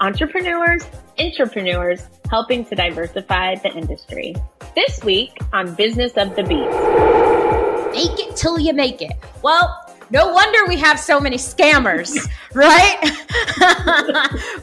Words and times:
entrepreneurs, 0.00 0.84
entrepreneurs, 1.18 2.06
helping 2.30 2.64
to 2.66 2.74
diversify 2.74 3.56
the 3.56 3.70
industry. 3.70 4.34
This 4.74 5.02
week 5.02 5.36
on 5.52 5.74
Business 5.74 6.12
of 6.16 6.36
the 6.36 6.42
Beat. 6.44 6.70
Fake 7.94 8.28
it 8.28 8.36
till 8.36 8.58
you 8.58 8.72
make 8.72 9.02
it. 9.02 9.12
Well, 9.42 9.84
no 10.10 10.32
wonder 10.32 10.66
we 10.66 10.76
have 10.76 10.98
so 10.98 11.20
many 11.20 11.36
scammers, 11.36 12.16
right? 12.54 12.98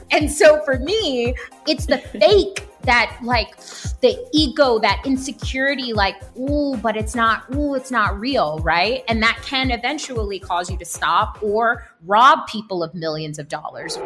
and 0.12 0.32
so 0.32 0.64
for 0.64 0.80
me, 0.80 1.36
it's 1.68 1.86
the 1.86 1.98
fake 1.98 2.68
that 2.84 3.18
like 3.24 3.58
the 4.02 4.16
ego, 4.32 4.80
that 4.80 5.02
insecurity, 5.06 5.92
like, 5.92 6.16
ooh, 6.38 6.78
but 6.78 6.96
it's 6.96 7.16
not, 7.16 7.44
ooh, 7.56 7.74
it's 7.74 7.92
not 7.92 8.20
real, 8.20 8.60
right? 8.60 9.04
And 9.08 9.22
that 9.24 9.40
can 9.44 9.72
eventually 9.72 10.40
cause 10.40 10.70
you 10.70 10.78
to 10.78 10.86
stop 10.86 11.40
or 11.42 11.88
rob 12.06 12.48
people 12.48 12.84
of 12.84 12.94
millions 12.94 13.40
of 13.40 13.48
dollars. 13.50 13.98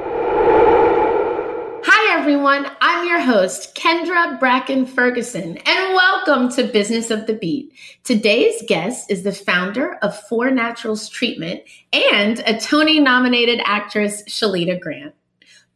Hi, 1.82 2.20
everyone. 2.20 2.68
I'm 2.82 3.08
your 3.08 3.22
host, 3.22 3.74
Kendra 3.74 4.38
Bracken 4.38 4.86
Ferguson, 4.86 5.58
and 5.58 5.94
welcome 5.96 6.50
to 6.54 6.64
Business 6.64 7.10
of 7.10 7.26
the 7.26 7.34
Beat. 7.34 7.72
Today's 8.04 8.62
guest 8.68 9.10
is 9.10 9.24
the 9.24 9.32
founder 9.32 9.94
of 10.02 10.20
Four 10.27 10.52
Naturals 10.52 11.08
Treatment 11.08 11.62
and 11.94 12.40
a 12.46 12.60
Tony 12.60 12.99
nominated 12.99 13.62
actress, 13.63 14.24
Shalita 14.24 14.80
Grant. 14.80 15.16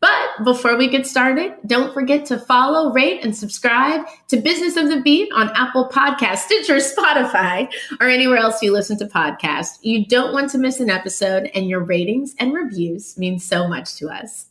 But 0.03 0.43
before 0.43 0.75
we 0.75 0.89
get 0.89 1.07
started, 1.07 1.53
don't 1.65 1.93
forget 1.93 2.25
to 2.25 2.37
follow, 2.37 2.91
rate, 2.91 3.23
and 3.23 3.33
subscribe 3.33 4.05
to 4.27 4.35
Business 4.35 4.75
of 4.75 4.89
the 4.89 4.99
Beat 4.99 5.31
on 5.31 5.49
Apple 5.55 5.87
Podcasts, 5.87 6.39
Stitcher, 6.39 6.75
Spotify, 6.75 7.71
or 8.01 8.09
anywhere 8.09 8.39
else 8.39 8.61
you 8.61 8.73
listen 8.73 8.97
to 8.97 9.05
podcasts. 9.05 9.77
You 9.81 10.05
don't 10.05 10.33
want 10.33 10.49
to 10.49 10.57
miss 10.57 10.81
an 10.81 10.89
episode, 10.89 11.49
and 11.55 11.69
your 11.69 11.85
ratings 11.85 12.35
and 12.37 12.53
reviews 12.53 13.17
mean 13.17 13.39
so 13.39 13.65
much 13.65 13.95
to 13.95 14.09
us. 14.09 14.47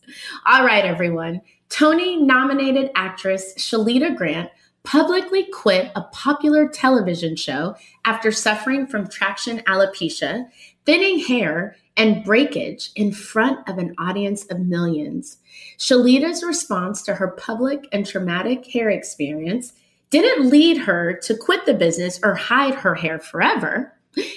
All 0.46 0.64
right, 0.64 0.86
everyone. 0.86 1.42
Tony 1.68 2.16
nominated 2.16 2.90
actress 2.94 3.52
Shalita 3.58 4.16
Grant 4.16 4.48
publicly 4.84 5.44
quit 5.52 5.92
a 5.94 6.00
popular 6.12 6.66
television 6.66 7.36
show 7.36 7.76
after 8.06 8.32
suffering 8.32 8.86
from 8.86 9.06
traction 9.06 9.58
alopecia, 9.68 10.46
thinning 10.86 11.18
hair, 11.18 11.76
and 11.96 12.24
breakage 12.24 12.90
in 12.96 13.12
front 13.12 13.68
of 13.68 13.78
an 13.78 13.94
audience 13.98 14.44
of 14.46 14.60
millions. 14.60 15.38
Shalita's 15.78 16.42
response 16.42 17.02
to 17.02 17.14
her 17.14 17.28
public 17.28 17.86
and 17.92 18.06
traumatic 18.06 18.66
hair 18.66 18.90
experience 18.90 19.74
didn't 20.10 20.50
lead 20.50 20.78
her 20.78 21.14
to 21.22 21.36
quit 21.36 21.64
the 21.66 21.74
business 21.74 22.20
or 22.22 22.34
hide 22.34 22.74
her 22.74 22.94
hair 22.94 23.18
forever. 23.18 23.94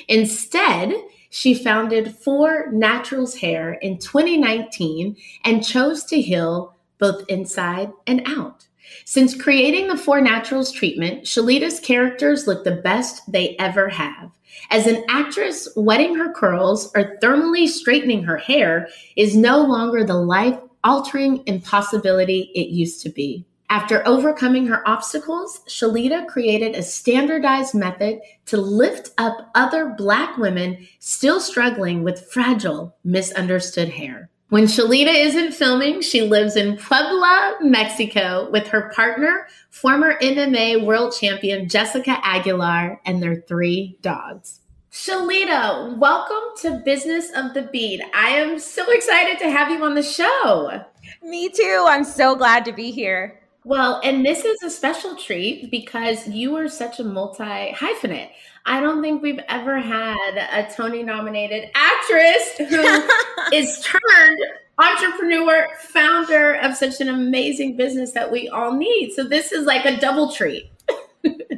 Instead, 0.08 0.94
she 1.30 1.54
founded 1.54 2.16
Four 2.16 2.72
Naturals 2.72 3.36
Hair 3.36 3.74
in 3.74 3.98
2019 3.98 5.18
and 5.44 5.66
chose 5.66 6.06
to 6.06 6.22
heal 6.22 6.76
both 6.98 7.26
inside 7.28 7.92
and 8.08 8.22
out. 8.26 8.68
Since 9.04 9.42
creating 9.42 9.88
the 9.88 9.98
Four 9.98 10.22
Naturals 10.22 10.72
treatment, 10.72 11.24
Shalita's 11.24 11.80
characters 11.80 12.48
look 12.48 12.64
the 12.64 12.72
best 12.72 13.30
they 13.32 13.58
ever 13.58 13.90
have. 13.90 14.32
As 14.70 14.88
an 14.88 15.04
actress, 15.10 15.68
wetting 15.76 16.16
her 16.16 16.32
curls 16.32 16.92
or 16.96 17.18
thermally 17.22 17.68
straightening 17.68 18.24
her 18.24 18.38
hair 18.38 18.88
is 19.16 19.36
no 19.36 19.62
longer 19.62 20.04
the 20.04 20.16
life 20.16 20.58
altering 20.84 21.44
impossibility 21.46 22.52
it 22.56 22.70
used 22.70 23.02
to 23.02 23.10
be. 23.10 23.46
After 23.70 24.08
overcoming 24.08 24.68
her 24.68 24.88
obstacles, 24.88 25.62
Shalita 25.68 26.28
created 26.28 26.76
a 26.76 26.84
standardized 26.84 27.74
method 27.74 28.20
to 28.46 28.58
lift 28.58 29.10
up 29.18 29.50
other 29.56 29.96
Black 29.98 30.38
women 30.38 30.88
still 31.00 31.40
struggling 31.40 32.04
with 32.04 32.32
fragile, 32.32 32.96
misunderstood 33.04 33.90
hair. 33.90 34.30
When 34.50 34.66
Shalita 34.66 35.12
isn't 35.12 35.56
filming, 35.56 36.02
she 36.02 36.22
lives 36.22 36.56
in 36.56 36.78
Puebla, 36.78 37.56
Mexico 37.62 38.48
with 38.52 38.68
her 38.68 38.92
partner, 38.94 39.48
former 39.72 40.20
MMA 40.20 40.86
world 40.86 41.16
champion 41.20 41.68
Jessica 41.68 42.20
Aguilar, 42.22 43.02
and 43.08 43.24
their 43.24 43.38
three 43.38 43.98
dogs. 44.02 44.60
Shalita, 44.92 45.98
welcome 45.98 46.56
to 46.62 46.80
Business 46.86 47.32
of 47.36 47.56
the 47.56 47.64
Beat. 47.64 48.04
I 48.14 48.30
am 48.30 48.60
so 48.60 48.88
excited 48.92 49.40
to 49.40 49.50
have 49.50 49.72
you 49.72 49.84
on 49.84 49.96
the 49.96 50.04
show. 50.04 50.80
Me 51.24 51.50
too. 51.50 51.86
I'm 51.88 52.04
so 52.04 52.36
glad 52.36 52.66
to 52.66 52.72
be 52.72 52.92
here. 52.92 53.40
Well, 53.66 54.00
and 54.04 54.24
this 54.24 54.46
is 54.46 54.62
a 54.62 54.70
special 54.70 55.16
treat 55.16 55.72
because 55.72 56.28
you 56.28 56.56
are 56.56 56.70
such 56.70 57.00
a 57.00 57.04
multi 57.04 57.44
hyphenate. 57.44 58.30
I 58.68 58.80
don't 58.80 59.02
think 59.02 59.24
we've 59.24 59.40
ever 59.48 59.80
had 59.80 60.38
a 60.38 60.72
Tony 60.72 61.02
nominated 61.02 61.72
actress 61.74 62.58
who 62.60 63.10
is 63.52 63.84
turned 63.84 64.40
entrepreneur, 64.78 65.68
founder 65.80 66.54
of 66.58 66.76
such 66.76 67.02
an 67.02 67.10
amazing 67.10 67.76
business 67.76 68.12
that 68.12 68.32
we 68.32 68.48
all 68.50 68.78
need. 68.78 69.14
So 69.14 69.24
this 69.24 69.52
is 69.52 69.66
like 69.66 69.86
a 69.86 70.00
double 70.00 70.32
treat. 70.32 70.70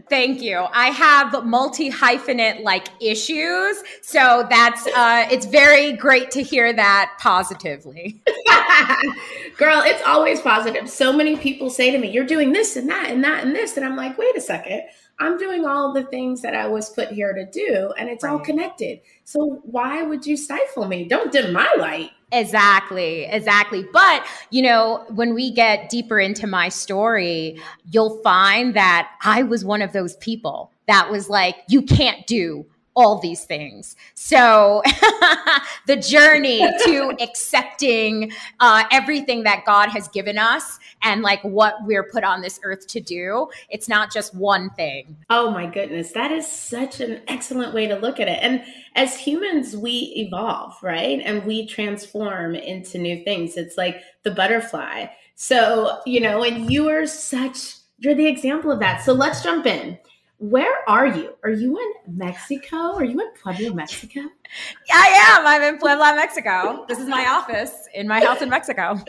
Thank 0.10 0.42
you. 0.42 0.66
I 0.72 0.88
have 0.88 1.46
multi 1.46 1.92
hyphenate 1.92 2.64
like 2.64 2.88
issues. 3.02 3.84
So 4.02 4.48
that's, 4.50 4.88
uh, 4.88 5.28
it's 5.30 5.46
very 5.46 5.94
great 5.94 6.32
to 6.32 6.44
hear 6.44 6.72
that 6.74 7.18
positively. 7.20 8.22
Girl, 9.58 9.82
it's 9.82 10.02
always 10.06 10.40
positive. 10.42 10.90
So 10.90 11.12
many 11.12 11.36
people 11.36 11.70
say 11.70 11.92
to 11.92 11.98
me, 11.98 12.10
You're 12.10 12.26
doing 12.26 12.54
this 12.54 12.76
and 12.78 12.90
that 12.90 13.10
and 13.10 13.24
that 13.24 13.44
and 13.44 13.56
this. 13.56 13.76
And 13.76 13.86
I'm 13.86 13.96
like, 13.96 14.18
Wait 14.18 14.38
a 14.38 14.42
second. 14.42 14.84
I'm 15.20 15.38
doing 15.38 15.66
all 15.66 15.94
the 15.94 16.04
things 16.04 16.42
that 16.44 16.54
I 16.56 16.68
was 16.68 16.92
put 16.92 17.10
here 17.10 17.34
to 17.34 17.44
do, 17.46 17.92
and 17.98 18.08
it's 18.08 18.24
right. 18.24 18.34
all 18.34 18.40
connected. 18.40 19.02
So 19.24 19.62
why 19.64 20.04
would 20.04 20.28
you 20.28 20.38
stifle 20.38 20.88
me? 20.88 21.06
Don't 21.06 21.32
dim 21.32 21.54
my 21.54 21.74
light. 21.80 22.12
Exactly, 22.32 23.24
exactly. 23.24 23.86
But, 23.94 24.26
you 24.50 24.62
know, 24.62 25.06
when 25.10 25.34
we 25.34 25.50
get 25.52 25.90
deeper 25.90 26.20
into 26.20 26.46
my 26.46 26.68
story, 26.68 27.62
you'll 27.90 28.22
find 28.22 28.76
that 28.76 29.10
I 29.24 29.44
was 29.44 29.64
one 29.64 29.82
of 29.82 29.94
those 29.94 30.18
people 30.18 30.72
that 30.88 31.10
was 31.10 31.30
like, 31.30 31.56
you 31.70 31.82
can't 31.82 32.28
do 32.28 32.66
all 32.97 33.19
these 33.19 33.46
things. 33.46 33.96
So 34.16 34.81
the 35.85 35.96
journey 35.96 36.68
to 36.85 37.16
accepting 37.22 38.31
uh, 38.59 38.85
everything 38.91 39.44
that 39.44 39.66
God 39.66 39.90
has 39.90 40.08
given 40.08 40.40
us 40.40 40.80
and 41.03 41.22
like 41.22 41.40
what 41.44 41.75
we're 41.84 42.03
put 42.03 42.24
on 42.24 42.41
this 42.41 42.59
earth 42.63 42.88
to 42.88 43.00
do, 43.00 43.50
it's 43.69 43.88
not 43.88 44.12
just 44.12 44.34
one 44.34 44.72
thing. 44.72 45.16
Oh 45.30 45.52
my 45.52 45.68
goodness, 45.68 46.12
that 46.13 46.31
is 46.31 46.52
such 46.52 47.00
an 47.00 47.22
excellent 47.28 47.72
way 47.75 47.86
to 47.86 47.96
look 47.97 48.19
at 48.19 48.28
it. 48.28 48.40
And 48.41 48.63
as 48.96 49.16
humans, 49.16 49.78
we 49.78 50.13
evolve, 50.18 50.75
right? 50.81 51.22
And 51.24 51.46
we 51.46 51.68
transform 51.68 52.56
into 52.56 52.97
new 52.97 53.24
things. 53.24 53.57
It's 53.57 53.78
like 53.78 54.02
the 54.24 54.31
butterfly. 54.31 55.06
So, 55.36 56.00
you 56.07 56.19
know, 56.19 56.41
and 56.41 56.72
you 56.72 56.90
are 56.90 57.06
such, 57.06 57.75
you're 58.00 58.16
the 58.16 58.25
example 58.25 58.72
of 58.72 58.80
that. 58.80 59.03
So 59.03 59.13
let's 59.13 59.44
jump 59.44 59.68
in. 59.68 60.00
Where 60.40 60.88
are 60.88 61.08
you? 61.08 61.34
Are 61.44 61.50
you 61.50 61.80
in 61.80 62.16
Mexico? 62.16 62.94
Are 62.94 63.03
you 63.03 63.20
in 63.20 63.31
Puebla, 63.42 63.74
Mexico? 63.74 64.20
I 64.94 65.36
am. 65.40 65.48
I'm 65.48 65.64
in 65.64 65.80
Puebla, 65.80 66.14
Mexico. 66.16 66.86
This 66.88 67.00
is 67.00 67.08
my 67.08 67.25
office 67.25 67.88
in 67.96 68.08
my 68.08 68.24
house 68.24 68.44
in 68.44 68.50
Mexico. 68.50 69.00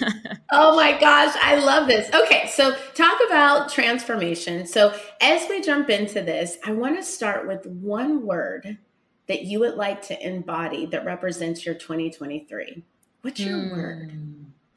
oh 0.50 0.74
my 0.76 0.98
gosh, 0.98 1.36
I 1.42 1.56
love 1.56 1.88
this. 1.88 2.10
Okay, 2.14 2.48
so 2.50 2.74
talk 2.94 3.18
about 3.26 3.70
transformation. 3.70 4.66
So, 4.66 4.94
as 5.20 5.46
we 5.50 5.60
jump 5.60 5.90
into 5.90 6.22
this, 6.22 6.56
I 6.64 6.72
want 6.72 6.96
to 6.96 7.02
start 7.02 7.46
with 7.46 7.66
one 7.66 8.24
word 8.24 8.78
that 9.26 9.42
you 9.42 9.60
would 9.60 9.74
like 9.74 10.00
to 10.06 10.26
embody 10.26 10.86
that 10.86 11.04
represents 11.04 11.66
your 11.66 11.74
2023. 11.74 12.82
What's 13.20 13.40
your 13.40 13.58
mm, 13.58 13.72
word? 13.72 14.12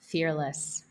Fearless 0.01 0.83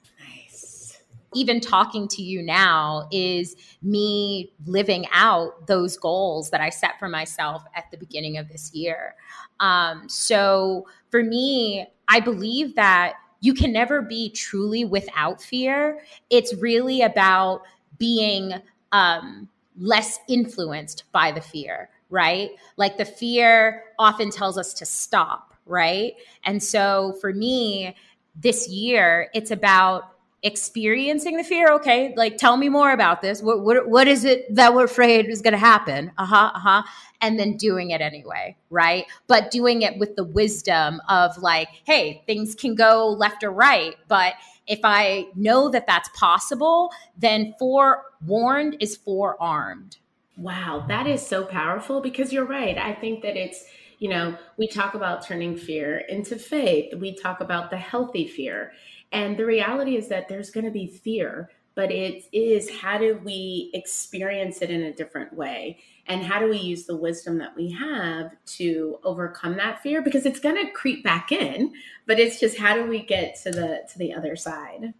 even 1.35 1.61
talking 1.61 2.09
to 2.09 2.23
you 2.23 2.43
now 2.43 3.09
is 3.12 3.56
me 3.82 4.53
living 4.67 5.06
out 5.12 5.67
those 5.67 5.97
goals 5.97 6.50
that 6.50 6.61
I 6.61 6.71
set 6.71 6.99
for 6.99 7.09
myself 7.09 7.62
at 7.75 7.85
the 7.91 7.97
beginning 7.97 8.37
of 8.37 8.49
this 8.49 8.75
year. 8.75 9.15
Um, 9.61 10.09
so 10.09 10.87
for 11.11 11.23
me, 11.23 11.87
I 12.09 12.21
believe 12.21 12.75
that 12.77 13.15
you 13.41 13.55
can 13.55 13.73
never 13.73 14.03
be 14.03 14.31
truly 14.31 14.85
without 14.85 15.41
fear. 15.41 16.00
It's 16.29 16.55
really 16.55 17.03
about 17.03 17.62
being 17.99 18.55
um, 18.93 19.49
less 19.79 20.19
influenced 20.29 21.05
by 21.12 21.32
the 21.32 21.41
fear, 21.41 21.91
right? 22.11 22.50
Like 22.77 22.99
the 22.99 23.05
fear 23.05 23.85
often 23.99 24.31
tells 24.31 24.59
us 24.59 24.75
to 24.75 24.87
stop, 24.87 25.55
right? 25.65 26.15
And 26.44 26.62
so 26.62 27.17
for 27.21 27.32
me, 27.32 27.94
this 28.35 28.69
year, 28.69 29.29
it's 29.35 29.50
about 29.50 30.15
experiencing 30.42 31.37
the 31.37 31.44
fear 31.44 31.70
okay 31.70 32.14
like 32.16 32.38
tell 32.38 32.56
me 32.56 32.69
more 32.69 32.92
about 32.92 33.20
this. 33.22 33.42
What 33.42 33.62
what, 33.62 33.88
what 33.88 34.08
is 34.08 34.25
it 34.25 34.54
that 34.54 34.75
we're 34.75 34.84
afraid 34.84 35.26
is 35.26 35.42
going 35.42 35.52
to 35.52 35.58
happen? 35.58 36.12
Uh-huh 36.19 36.50
uh-huh. 36.54 36.82
And 37.20 37.38
then 37.38 37.56
doing 37.56 37.90
it 37.90 38.00
anyway 38.00 38.56
right? 38.70 39.04
But 39.26 39.50
doing 39.50 39.82
it 39.82 39.98
with 39.98 40.16
the 40.16 40.25
wisdom 40.25 41.00
of 41.08 41.37
like 41.38 41.69
hey 41.84 42.22
things 42.26 42.54
can 42.54 42.75
go 42.75 43.08
left 43.08 43.44
or 43.44 43.50
right 43.50 43.96
but 44.08 44.34
if 44.66 44.81
i 44.84 45.26
know 45.34 45.69
that 45.69 45.87
that's 45.87 46.08
possible 46.14 46.90
then 47.19 47.54
forewarned 47.58 48.76
is 48.81 48.96
forearmed 48.96 49.96
wow 50.36 50.84
that 50.88 51.06
is 51.06 51.25
so 51.25 51.44
powerful 51.44 52.00
because 52.00 52.32
you're 52.32 52.44
right. 52.44 52.76
I 52.78 52.94
think 52.94 53.22
that 53.22 53.36
it's 53.36 53.64
you 53.98 54.08
know 54.08 54.36
we 54.56 54.66
talk 54.66 54.94
about 54.94 55.25
turning 55.26 55.56
fear 55.56 55.98
into 56.08 56.36
faith. 56.36 56.94
We 56.94 57.14
talk 57.14 57.40
about 57.40 57.70
the 57.70 57.76
healthy 57.76 58.26
fear 58.26 58.72
and 59.12 59.36
the 59.36 59.44
reality 59.44 59.96
is 59.96 60.08
that 60.08 60.28
there's 60.28 60.50
going 60.50 60.64
to 60.64 60.70
be 60.70 60.86
fear, 60.86 61.50
but 61.74 61.90
it 61.90 62.24
is 62.32 62.70
how 62.70 62.98
do 62.98 63.20
we 63.24 63.70
experience 63.74 64.62
it 64.62 64.70
in 64.70 64.82
a 64.82 64.92
different 64.92 65.32
way? 65.32 65.78
And 66.06 66.22
how 66.22 66.40
do 66.40 66.48
we 66.48 66.58
use 66.58 66.86
the 66.86 66.96
wisdom 66.96 67.38
that 67.38 67.56
we 67.56 67.70
have 67.72 68.32
to 68.56 68.98
overcome 69.04 69.56
that 69.56 69.82
fear? 69.82 70.02
Because 70.02 70.26
it's 70.26 70.40
going 70.40 70.56
to 70.56 70.72
creep 70.72 71.04
back 71.04 71.32
in, 71.32 71.72
but 72.06 72.18
it's 72.18 72.40
just 72.40 72.58
how 72.58 72.74
do 72.74 72.86
we 72.86 73.02
get 73.02 73.36
to 73.42 73.50
the 73.50 73.82
to 73.92 73.98
the 73.98 74.12
other 74.12 74.36
side? 74.36 74.94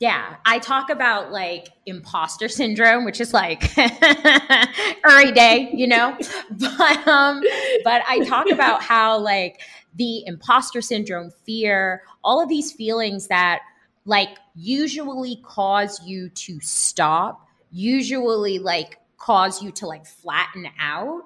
Yeah, 0.00 0.36
I 0.44 0.60
talk 0.60 0.90
about 0.90 1.32
like 1.32 1.70
imposter 1.84 2.48
syndrome, 2.48 3.04
which 3.04 3.20
is 3.20 3.34
like 3.34 3.76
every 5.04 5.32
day, 5.32 5.70
you 5.74 5.88
know. 5.88 6.16
But 6.50 7.08
um, 7.08 7.42
but 7.84 8.02
I 8.08 8.24
talk 8.24 8.50
about 8.50 8.82
how 8.82 9.18
like 9.18 9.60
the 9.98 10.24
imposter 10.26 10.80
syndrome, 10.80 11.30
fear, 11.44 12.02
all 12.24 12.42
of 12.42 12.48
these 12.48 12.72
feelings 12.72 13.26
that 13.26 13.60
like 14.06 14.38
usually 14.54 15.40
cause 15.44 16.00
you 16.06 16.30
to 16.30 16.58
stop, 16.60 17.46
usually 17.70 18.58
like 18.58 18.98
cause 19.18 19.62
you 19.62 19.70
to 19.72 19.86
like 19.86 20.06
flatten 20.06 20.68
out. 20.80 21.22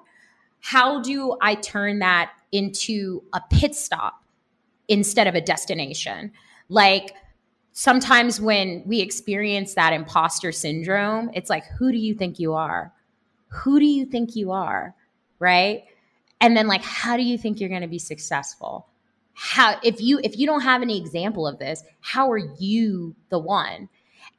How 0.59 1.01
do 1.01 1.37
I 1.41 1.55
turn 1.55 1.99
that 1.99 2.31
into 2.51 3.23
a 3.33 3.41
pit 3.49 3.75
stop 3.75 4.23
instead 4.87 5.27
of 5.27 5.35
a 5.35 5.41
destination? 5.41 6.31
Like 6.67 7.13
sometimes 7.71 8.41
when 8.41 8.83
we 8.85 9.01
experience 9.01 9.75
that 9.75 9.93
imposter 9.93 10.51
syndrome, 10.51 11.29
it's 11.33 11.49
like, 11.49 11.65
who 11.77 11.91
do 11.91 11.97
you 11.97 12.15
think 12.15 12.39
you 12.39 12.53
are? 12.53 12.91
Who 13.47 13.79
do 13.79 13.85
you 13.85 14.05
think 14.05 14.35
you 14.35 14.51
are? 14.51 14.95
Right? 15.39 15.83
And 16.43 16.57
then 16.57 16.67
like 16.67 16.83
how 16.83 17.15
do 17.15 17.23
you 17.23 17.37
think 17.37 17.59
you're 17.59 17.69
going 17.69 17.81
to 17.81 17.87
be 17.87 17.97
successful? 17.97 18.87
How 19.33 19.79
if 19.81 19.99
you 19.99 20.19
if 20.23 20.37
you 20.37 20.45
don't 20.45 20.61
have 20.61 20.83
any 20.83 20.99
example 20.99 21.47
of 21.47 21.57
this 21.57 21.81
how 22.01 22.29
are 22.31 22.37
you 22.59 23.15
the 23.29 23.39
one? 23.39 23.89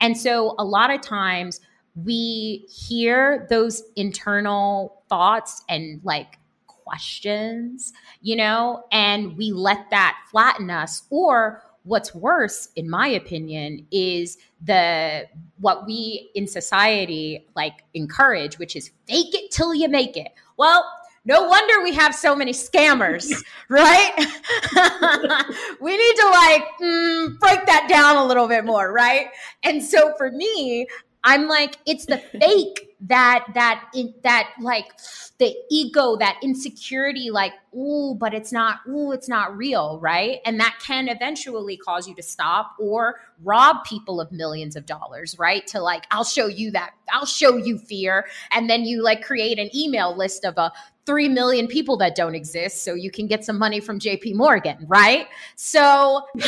And 0.01 0.17
so 0.17 0.55
a 0.59 0.65
lot 0.65 0.91
of 0.91 1.01
times 1.01 1.61
we 1.97 2.67
hear 2.69 3.47
those 3.51 3.83
internal 3.97 5.03
thoughts 5.09 5.65
and 5.69 6.01
like 6.05 6.39
questions 6.67 7.93
you 8.21 8.37
know 8.37 8.85
and 8.93 9.37
we 9.39 9.51
let 9.51 9.89
that 9.91 10.17
flatten 10.31 10.71
us. 10.71 11.05
Or 11.09 11.62
what's 11.85 12.15
worse 12.15 12.69
in 12.77 12.89
my 12.89 13.09
opinion 13.09 13.87
is 13.91 14.37
the 14.62 15.27
what 15.59 15.87
we 15.87 16.31
in 16.35 16.47
society 16.47 17.47
like 17.56 17.83
encourage 17.95 18.59
which 18.59 18.77
is 18.77 18.91
fake 19.06 19.35
it 19.35 19.51
till 19.51 19.75
you 19.75 19.89
make 19.89 20.19
it. 20.19 20.33
Well 20.59 20.85
no 21.25 21.49
wonder 21.49 21.82
we 21.82 21.94
have 21.94 22.15
so 22.15 22.37
many 22.37 22.53
scammers, 22.53 23.32
right? 23.69 24.12
we 25.81 25.97
need 25.97 26.17
to 26.17 26.29
like 26.29 26.65
mm, 26.81 27.38
break 27.38 27.67
that 27.67 27.87
down 27.88 28.17
a 28.17 28.25
little 28.25 28.49
bit 28.49 28.65
more, 28.65 28.93
right? 28.93 29.29
And 29.62 29.82
so 29.82 30.15
for 30.17 30.31
me, 30.31 30.87
I'm 31.25 31.49
like, 31.49 31.79
it's 31.87 32.05
the 32.06 32.19
fake 32.19 32.91
that 33.06 33.44
that 33.55 33.85
that 34.23 34.50
like 34.61 34.87
the 35.38 35.55
ego, 35.71 36.17
that 36.17 36.38
insecurity, 36.43 37.31
like, 37.31 37.53
ooh, 37.75 38.15
but 38.15 38.32
it's 38.32 38.53
not, 38.53 38.79
ooh, 38.88 39.11
it's 39.12 39.29
not 39.29 39.56
real, 39.56 39.99
right? 40.00 40.38
And 40.47 40.61
that 40.61 40.79
can 40.81 41.09
eventually 41.09 41.77
cause 41.77 42.06
you 42.06 42.15
to 42.15 42.23
stop 42.23 42.77
or 42.79 43.20
rob 43.43 43.85
people 43.85 44.20
of 44.20 44.31
millions 44.31 44.77
of 44.77 44.87
dollars, 44.87 45.37
right? 45.38 45.67
To 45.69 45.81
like, 45.81 46.06
I'll 46.12 46.25
show 46.25 46.47
you 46.47 46.70
that, 46.70 46.93
I'll 47.12 47.27
show 47.27 47.56
you 47.56 47.79
fear. 47.79 48.27
And 48.53 48.70
then 48.70 48.85
you 48.85 49.03
like 49.03 49.23
create 49.23 49.59
an 49.59 49.75
email 49.77 50.17
list 50.17 50.44
of 50.44 50.56
a 50.56 50.73
3 51.06 51.29
million 51.29 51.67
people 51.67 51.97
that 51.99 52.15
don't 52.15 52.35
exist 52.35 52.83
so 52.83 52.95
you 52.95 53.11
can 53.11 53.27
get 53.27 53.45
some 53.45 53.59
money 53.59 53.81
from 53.81 53.99
JP 53.99 54.35
Morgan, 54.35 54.79
right? 54.87 55.27
So 55.56 56.23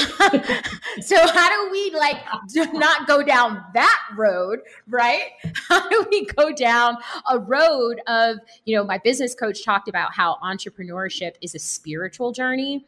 so 1.01 1.27
how 1.29 1.49
do 1.51 1.71
we 1.71 1.91
like 1.93 2.17
do 2.49 2.65
not 2.73 3.07
go 3.07 3.23
down 3.23 3.63
that 3.75 4.01
road, 4.17 4.61
right? 4.89 5.31
How 5.69 5.89
do 5.89 6.07
we 6.11 6.27
go 6.27 6.53
down 6.53 6.97
a 7.31 7.39
road 7.39 8.01
of, 8.07 8.39
you 8.65 8.77
know, 8.77 8.85
my 8.85 8.99
business 8.99 9.35
coach 9.35 9.65
talked 9.65 9.89
about 9.89 10.15
how 10.15 10.37
entrepreneurship 10.43 11.33
is 11.41 11.55
a 11.55 11.59
spiritual 11.59 12.33
journey 12.33 12.87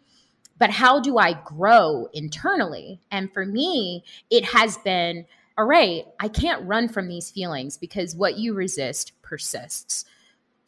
but 0.58 0.70
how 0.70 0.98
do 0.98 1.18
I 1.18 1.34
grow 1.44 2.08
internally? 2.12 3.00
And 3.12 3.32
for 3.32 3.46
me, 3.46 4.02
it 4.28 4.44
has 4.44 4.76
been 4.78 5.24
all 5.56 5.64
right, 5.64 6.04
I 6.20 6.28
can't 6.28 6.68
run 6.68 6.88
from 6.88 7.08
these 7.08 7.32
feelings 7.32 7.76
because 7.76 8.14
what 8.14 8.38
you 8.38 8.54
resist 8.54 9.10
persists. 9.22 10.04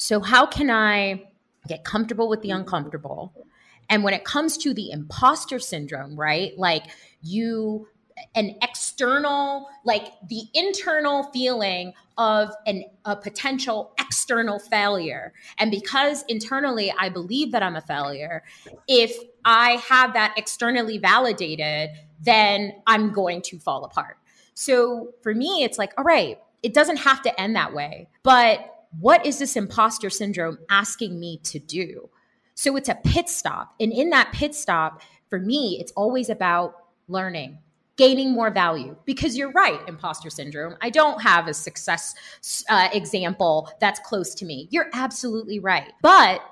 So, 0.00 0.20
how 0.20 0.46
can 0.46 0.70
I 0.70 1.28
get 1.68 1.84
comfortable 1.84 2.30
with 2.30 2.40
the 2.40 2.50
uncomfortable? 2.50 3.34
And 3.90 4.02
when 4.02 4.14
it 4.14 4.24
comes 4.24 4.56
to 4.58 4.72
the 4.72 4.90
imposter 4.90 5.58
syndrome, 5.58 6.18
right? 6.18 6.56
Like 6.56 6.84
you, 7.20 7.86
an 8.34 8.56
external, 8.62 9.68
like 9.84 10.06
the 10.26 10.44
internal 10.54 11.24
feeling 11.34 11.92
of 12.16 12.50
an, 12.66 12.84
a 13.04 13.14
potential 13.14 13.92
external 14.00 14.58
failure. 14.58 15.34
And 15.58 15.70
because 15.70 16.24
internally 16.28 16.90
I 16.98 17.10
believe 17.10 17.52
that 17.52 17.62
I'm 17.62 17.76
a 17.76 17.82
failure, 17.82 18.42
if 18.88 19.14
I 19.44 19.72
have 19.88 20.14
that 20.14 20.32
externally 20.38 20.96
validated, 20.96 21.90
then 22.22 22.72
I'm 22.86 23.12
going 23.12 23.42
to 23.42 23.58
fall 23.58 23.84
apart. 23.84 24.16
So 24.54 25.12
for 25.22 25.34
me, 25.34 25.62
it's 25.62 25.76
like, 25.76 25.92
all 25.98 26.04
right, 26.04 26.38
it 26.62 26.72
doesn't 26.72 26.98
have 26.98 27.20
to 27.22 27.40
end 27.40 27.54
that 27.56 27.74
way. 27.74 28.08
But 28.22 28.79
what 28.98 29.24
is 29.24 29.38
this 29.38 29.56
imposter 29.56 30.10
syndrome 30.10 30.58
asking 30.68 31.18
me 31.20 31.38
to 31.44 31.58
do? 31.58 32.08
So 32.54 32.76
it's 32.76 32.88
a 32.88 32.96
pit 32.96 33.28
stop. 33.28 33.74
And 33.80 33.92
in 33.92 34.10
that 34.10 34.32
pit 34.32 34.54
stop, 34.54 35.02
for 35.28 35.38
me, 35.38 35.78
it's 35.80 35.92
always 35.92 36.28
about 36.28 36.74
learning, 37.08 37.58
gaining 37.96 38.32
more 38.32 38.50
value. 38.50 38.96
Because 39.04 39.36
you're 39.36 39.52
right, 39.52 39.80
imposter 39.88 40.28
syndrome. 40.28 40.76
I 40.80 40.90
don't 40.90 41.22
have 41.22 41.46
a 41.46 41.54
success 41.54 42.14
uh, 42.68 42.88
example 42.92 43.70
that's 43.80 44.00
close 44.00 44.34
to 44.36 44.44
me. 44.44 44.68
You're 44.70 44.90
absolutely 44.92 45.60
right. 45.60 45.92
But 46.02 46.42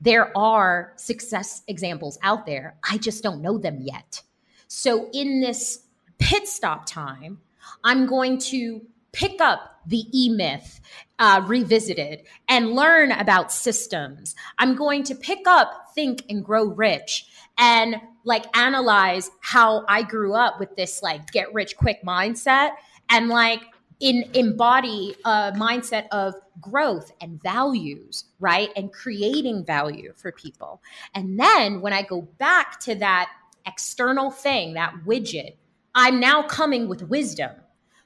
there 0.00 0.36
are 0.36 0.92
success 0.96 1.62
examples 1.66 2.18
out 2.22 2.46
there. 2.46 2.76
I 2.88 2.98
just 2.98 3.22
don't 3.22 3.42
know 3.42 3.58
them 3.58 3.80
yet. 3.80 4.22
So 4.68 5.08
in 5.12 5.40
this 5.40 5.80
pit 6.18 6.46
stop 6.46 6.86
time, 6.86 7.40
I'm 7.82 8.06
going 8.06 8.38
to 8.38 8.82
pick 9.12 9.40
up 9.40 9.77
the 9.88 10.04
E 10.12 10.28
Myth 10.28 10.80
uh, 11.18 11.42
revisited 11.46 12.22
and 12.48 12.72
learn 12.72 13.10
about 13.12 13.52
systems. 13.52 14.36
I'm 14.58 14.76
going 14.76 15.02
to 15.04 15.14
pick 15.14 15.46
up 15.46 15.92
Think 15.94 16.22
and 16.28 16.44
Grow 16.44 16.66
Rich 16.66 17.26
and 17.56 17.96
like 18.24 18.44
analyze 18.56 19.30
how 19.40 19.84
I 19.88 20.02
grew 20.02 20.34
up 20.34 20.60
with 20.60 20.76
this 20.76 21.02
like 21.02 21.30
get 21.32 21.52
rich 21.52 21.76
quick 21.76 22.02
mindset 22.04 22.70
and 23.10 23.28
like 23.28 23.62
in 24.00 24.30
embody 24.34 25.16
a 25.24 25.52
mindset 25.56 26.06
of 26.12 26.34
growth 26.60 27.10
and 27.20 27.42
values, 27.42 28.26
right? 28.38 28.70
And 28.76 28.92
creating 28.92 29.64
value 29.64 30.12
for 30.16 30.30
people. 30.30 30.82
And 31.14 31.40
then 31.40 31.80
when 31.80 31.92
I 31.92 32.02
go 32.02 32.22
back 32.22 32.78
to 32.80 32.94
that 32.96 33.30
external 33.66 34.30
thing, 34.30 34.74
that 34.74 34.94
widget, 35.04 35.56
I'm 35.94 36.20
now 36.20 36.42
coming 36.42 36.88
with 36.88 37.02
wisdom 37.02 37.50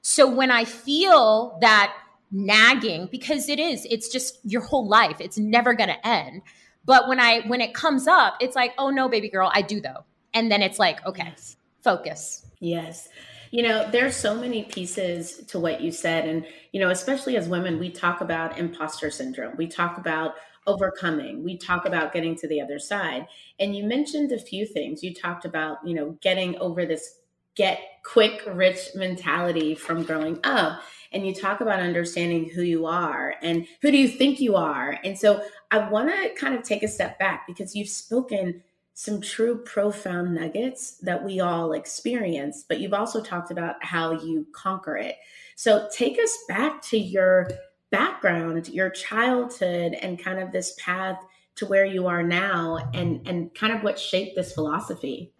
so 0.03 0.29
when 0.29 0.51
I 0.51 0.65
feel 0.65 1.59
that 1.61 1.95
nagging, 2.31 3.09
because 3.11 3.49
it 3.49 3.59
is, 3.59 3.87
it's 3.91 4.09
just 4.09 4.39
your 4.45 4.63
whole 4.63 4.89
life, 4.89 5.21
it's 5.21 5.39
never 5.39 5.75
going 5.75 5.91
to 5.91 6.07
end. 6.07 6.43
But 6.85 7.09
when 7.09 7.21
I 7.21 7.41
when 7.47 7.61
it 7.61 7.75
comes 7.75 8.09
up, 8.09 8.35
it's 8.41 8.57
like, 8.57 8.75
oh 8.77 8.91
no, 8.91 9.09
baby 9.09 9.29
girl, 9.29 9.51
I 9.55 9.63
do 9.63 9.81
though. 9.81 10.05
And 10.35 10.51
then 10.51 10.63
it's 10.63 10.79
like, 10.79 11.05
okay, 11.07 11.27
yes. 11.27 11.57
focus. 11.83 12.47
Yes. 12.59 13.09
You 13.53 13.63
know, 13.63 13.89
there's 13.91 14.17
so 14.17 14.35
many 14.35 14.65
pieces 14.65 15.45
to 15.49 15.61
what 15.61 15.81
you 15.83 15.93
said. 15.93 16.27
And, 16.27 16.47
you 16.73 16.81
know, 16.81 16.89
especially 16.89 17.37
as 17.37 17.49
women, 17.49 17.79
we 17.79 17.91
talk 17.91 18.23
about 18.23 18.59
imposter 18.59 19.11
syndrome. 19.11 19.57
We 19.57 19.67
talk 19.67 19.99
about 19.99 20.35
overcoming. 20.67 21.45
We 21.45 21.59
talk 21.59 21.85
about 21.85 22.13
getting 22.13 22.35
to 22.37 22.49
the 22.49 22.63
other 22.63 22.79
side. 22.79 23.27
And 23.61 23.77
you 23.77 23.85
mentioned 23.85 24.33
a 24.33 24.39
few 24.39 24.65
things. 24.65 25.03
You 25.03 25.13
talked 25.13 25.45
about, 25.45 25.79
you 25.85 25.95
know, 25.95 26.17
getting 26.23 26.57
over 26.59 26.87
this 26.87 27.19
get 27.55 27.79
quick 28.05 28.43
rich 28.47 28.89
mentality 28.95 29.75
from 29.75 30.03
growing 30.03 30.39
up 30.45 30.83
and 31.13 31.27
you 31.27 31.35
talk 31.35 31.61
about 31.61 31.81
understanding 31.81 32.49
who 32.49 32.63
you 32.63 32.87
are 32.87 33.35
and 33.43 33.67
who 33.81 33.91
do 33.91 33.99
you 33.99 34.09
think 34.09 34.41
you 34.41 34.57
are 34.57 34.99
and 35.05 35.17
so 35.17 35.43
i 35.71 35.79
want 35.91 36.09
to 36.09 36.31
kind 36.35 36.55
of 36.55 36.63
take 36.63 36.83
a 36.83 36.89
step 36.89 37.19
back 37.19 37.47
because 37.47 37.77
you've 37.77 37.89
spoken 37.89 38.63
some 38.95 39.21
true 39.21 39.59
profound 39.59 40.35
nuggets 40.35 40.99
that 40.99 41.25
we 41.25 41.41
all 41.41 41.73
experience, 41.73 42.65
but 42.69 42.79
you've 42.79 42.93
also 42.93 43.23
talked 43.23 43.51
about 43.51 43.83
how 43.83 44.13
you 44.13 44.47
conquer 44.53 44.97
it. 44.97 45.17
So 45.57 45.89
take 45.93 46.19
us 46.19 46.37
back 46.47 46.83
to 46.83 46.99
your 46.99 47.49
background, 47.91 48.69
your 48.69 48.91
childhood, 48.91 49.95
and 49.95 50.23
kind 50.23 50.39
of 50.41 50.53
this 50.53 50.75
path 50.79 51.19
to 51.57 51.67
where 51.67 51.85
you 51.85 52.07
are 52.07 52.23
now 52.23 52.91
and 52.95 53.27
and 53.27 53.55
kind 53.55 53.73
of 53.73 53.83
what 53.83 53.99
shaped 53.99 54.37
this 54.37 54.53
philosophy. 54.53 55.32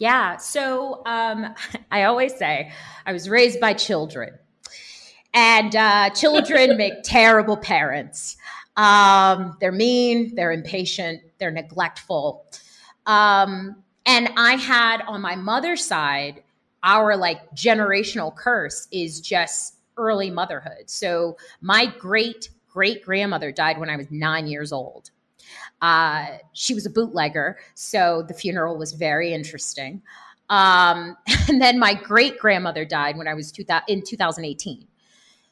Yeah. 0.00 0.38
So 0.38 1.02
um, 1.06 1.54
I 1.92 2.04
always 2.04 2.34
say 2.34 2.72
I 3.06 3.12
was 3.12 3.28
raised 3.28 3.60
by 3.60 3.74
children, 3.74 4.36
and 5.32 5.76
uh, 5.76 6.10
children 6.10 6.76
make 6.76 7.04
terrible 7.04 7.56
parents. 7.56 8.36
Um, 8.76 9.56
they're 9.60 9.70
mean, 9.70 10.34
they're 10.34 10.52
impatient, 10.52 11.20
they're 11.38 11.50
neglectful. 11.50 12.46
Um, 13.06 13.82
and 14.06 14.30
I 14.36 14.54
had 14.54 15.02
on 15.02 15.20
my 15.20 15.36
mother's 15.36 15.84
side, 15.84 16.42
our 16.82 17.16
like 17.16 17.54
generational 17.54 18.34
curse 18.34 18.88
is 18.90 19.20
just 19.20 19.76
early 19.98 20.30
motherhood. 20.30 20.88
So 20.88 21.36
my 21.60 21.86
great 21.98 22.48
great 22.70 23.04
grandmother 23.04 23.52
died 23.52 23.78
when 23.78 23.90
I 23.90 23.96
was 23.96 24.10
nine 24.10 24.46
years 24.46 24.72
old. 24.72 25.10
Uh, 25.80 26.38
she 26.52 26.74
was 26.74 26.86
a 26.86 26.90
bootlegger, 26.90 27.58
so 27.74 28.24
the 28.26 28.34
funeral 28.34 28.76
was 28.76 28.92
very 28.92 29.32
interesting. 29.32 30.02
Um, 30.50 31.16
and 31.48 31.60
then 31.60 31.78
my 31.78 31.94
great 31.94 32.38
grandmother 32.38 32.84
died 32.84 33.16
when 33.16 33.28
I 33.28 33.34
was 33.34 33.52
in 33.88 34.02
2018. 34.02 34.86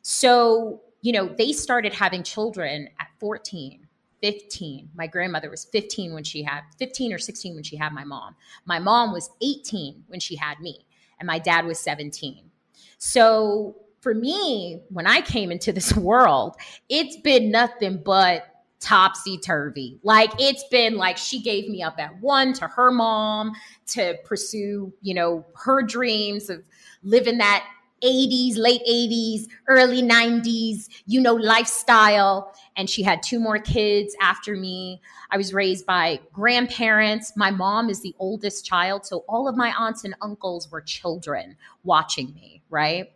So, 0.02 0.82
you 1.00 1.12
know, 1.12 1.28
they 1.28 1.52
started 1.52 1.94
having 1.94 2.23
children 2.23 2.88
at 3.00 3.08
14, 3.20 3.87
15. 4.23 4.90
My 4.94 5.06
grandmother 5.06 5.50
was 5.50 5.64
15 5.66 6.12
when 6.12 6.25
she 6.25 6.42
had 6.42 6.62
15 6.78 7.12
or 7.12 7.18
16 7.18 7.54
when 7.54 7.64
she 7.64 7.76
had 7.76 7.92
my 7.92 8.04
mom. 8.04 8.35
My 8.66 8.78
mom 8.78 9.12
was 9.12 9.30
18 9.40 10.04
when 10.08 10.20
she 10.20 10.37
had 10.37 10.61
me, 10.61 10.87
and 11.18 11.26
my 11.26 11.38
dad 11.38 11.64
was 11.64 11.78
17. 11.78 12.50
So, 12.99 13.76
for 14.00 14.14
me, 14.14 14.80
when 14.90 15.06
I 15.06 15.20
came 15.20 15.50
into 15.50 15.73
this 15.73 15.94
world, 15.97 16.56
it's 16.88 17.16
been 17.16 17.50
nothing 17.50 18.02
but 18.04 18.47
topsy 18.80 19.38
turvy. 19.38 19.99
Like 20.02 20.30
it's 20.38 20.64
been 20.70 20.97
like 20.97 21.16
she 21.16 21.40
gave 21.40 21.68
me 21.68 21.82
up 21.82 21.99
at 21.99 22.20
one 22.20 22.52
to 22.54 22.68
her 22.68 22.90
mom 22.90 23.52
to 23.88 24.16
pursue, 24.25 24.92
you 25.02 25.14
know, 25.14 25.44
her 25.54 25.82
dreams 25.82 26.50
of 26.50 26.62
living 27.02 27.38
that 27.38 27.66
80s, 28.02 28.56
late 28.56 28.82
80s, 28.88 29.47
early 29.66 30.02
90s, 30.02 30.88
you 31.06 31.20
know, 31.20 31.35
lifestyle. 31.35 32.54
And 32.76 32.88
she 32.88 33.02
had 33.02 33.23
two 33.23 33.40
more 33.40 33.58
kids 33.58 34.14
after 34.20 34.54
me. 34.54 35.00
I 35.30 35.37
was 35.37 35.52
raised 35.52 35.85
by 35.85 36.20
grandparents. 36.32 37.32
My 37.37 37.50
mom 37.50 37.90
is 37.90 38.00
the 38.00 38.14
oldest 38.18 38.64
child. 38.64 39.04
So 39.04 39.25
all 39.28 39.49
of 39.49 39.56
my 39.56 39.75
aunts 39.76 40.04
and 40.04 40.14
uncles 40.23 40.70
were 40.70 40.80
children 40.80 41.56
watching 41.82 42.32
me, 42.35 42.62
right? 42.70 43.11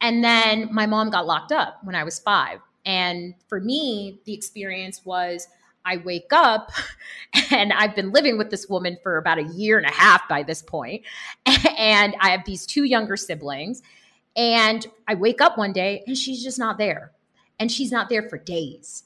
And 0.00 0.22
then 0.22 0.68
my 0.72 0.86
mom 0.86 1.10
got 1.10 1.26
locked 1.26 1.52
up 1.52 1.78
when 1.84 1.94
I 1.94 2.04
was 2.04 2.18
five. 2.18 2.60
And 2.86 3.34
for 3.48 3.60
me, 3.60 4.20
the 4.24 4.32
experience 4.32 5.04
was 5.04 5.48
I 5.84 5.98
wake 5.98 6.32
up 6.32 6.70
and 7.50 7.72
I've 7.72 7.94
been 7.94 8.12
living 8.12 8.38
with 8.38 8.50
this 8.50 8.68
woman 8.68 8.96
for 9.02 9.18
about 9.18 9.38
a 9.38 9.44
year 9.44 9.76
and 9.76 9.86
a 9.86 9.92
half 9.92 10.28
by 10.28 10.42
this 10.42 10.62
point, 10.62 11.02
And 11.78 12.16
I 12.20 12.30
have 12.30 12.44
these 12.46 12.64
two 12.64 12.84
younger 12.84 13.16
siblings. 13.16 13.82
And 14.34 14.86
I 15.08 15.14
wake 15.14 15.40
up 15.40 15.58
one 15.58 15.72
day 15.72 16.02
and 16.06 16.16
she's 16.16 16.42
just 16.42 16.58
not 16.58 16.78
there. 16.78 17.12
And 17.58 17.70
she's 17.70 17.92
not 17.92 18.08
there 18.08 18.28
for 18.28 18.38
days. 18.38 19.04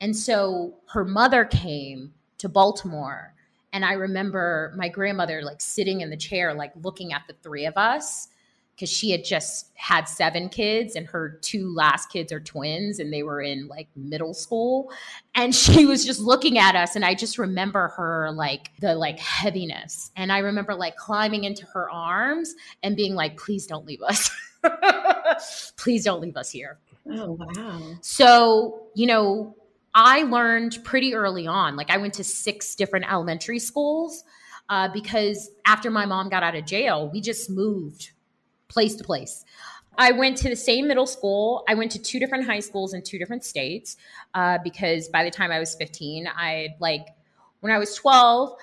And 0.00 0.16
so 0.16 0.74
her 0.86 1.04
mother 1.04 1.44
came 1.44 2.12
to 2.38 2.48
Baltimore. 2.48 3.34
And 3.72 3.84
I 3.84 3.92
remember 3.92 4.72
my 4.76 4.88
grandmother 4.88 5.42
like 5.42 5.60
sitting 5.60 6.00
in 6.00 6.10
the 6.10 6.16
chair, 6.16 6.54
like 6.54 6.72
looking 6.82 7.12
at 7.12 7.22
the 7.26 7.34
three 7.42 7.66
of 7.66 7.76
us 7.76 8.28
because 8.74 8.90
she 8.90 9.10
had 9.10 9.24
just 9.24 9.70
had 9.74 10.04
seven 10.08 10.48
kids 10.48 10.96
and 10.96 11.06
her 11.06 11.38
two 11.42 11.72
last 11.74 12.10
kids 12.10 12.32
are 12.32 12.40
twins 12.40 12.98
and 12.98 13.12
they 13.12 13.22
were 13.22 13.40
in 13.40 13.68
like 13.68 13.88
middle 13.96 14.34
school. 14.34 14.90
And 15.34 15.54
she 15.54 15.86
was 15.86 16.04
just 16.04 16.20
looking 16.20 16.58
at 16.58 16.74
us 16.74 16.96
and 16.96 17.04
i 17.04 17.14
just 17.14 17.38
remember 17.38 17.88
her 17.88 18.30
like 18.32 18.70
the 18.80 18.94
like 18.94 19.18
heaviness. 19.18 20.10
And 20.16 20.32
i 20.32 20.38
remember 20.38 20.74
like 20.74 20.96
climbing 20.96 21.44
into 21.44 21.66
her 21.66 21.90
arms 21.90 22.54
and 22.82 22.96
being 22.96 23.14
like 23.14 23.36
please 23.36 23.66
don't 23.66 23.86
leave 23.86 24.02
us. 24.02 24.30
Please 25.76 26.04
don't 26.04 26.22
leave 26.22 26.38
us 26.38 26.50
here. 26.50 26.78
Oh 27.10 27.32
wow. 27.32 27.96
So 28.00 28.86
you 28.94 29.06
know 29.06 29.54
i 29.94 30.22
learned 30.22 30.78
pretty 30.84 31.14
early 31.14 31.46
on 31.46 31.76
like 31.76 31.90
i 31.90 31.96
went 31.96 32.14
to 32.14 32.24
six 32.24 32.74
different 32.74 33.10
elementary 33.10 33.58
schools 33.58 34.24
uh, 34.70 34.88
because 34.88 35.50
after 35.66 35.90
my 35.90 36.06
mom 36.06 36.28
got 36.28 36.42
out 36.42 36.54
of 36.54 36.64
jail 36.64 37.10
we 37.12 37.20
just 37.20 37.50
moved 37.50 38.10
place 38.74 38.94
to 38.96 39.04
place. 39.04 39.44
I 39.96 40.10
went 40.10 40.36
to 40.38 40.48
the 40.48 40.56
same 40.56 40.88
middle 40.88 41.06
school. 41.06 41.64
I 41.68 41.74
went 41.74 41.92
to 41.92 42.02
two 42.02 42.18
different 42.18 42.44
high 42.44 42.60
schools 42.60 42.94
in 42.94 43.02
two 43.02 43.18
different 43.18 43.44
states 43.44 43.96
uh, 44.34 44.58
because 44.62 45.08
by 45.08 45.24
the 45.24 45.30
time 45.30 45.52
I 45.52 45.60
was 45.60 45.74
15, 45.76 46.28
I 46.36 46.74
like 46.80 47.06
when 47.60 47.72
I 47.72 47.78
was 47.78 47.94
12, 47.94 48.58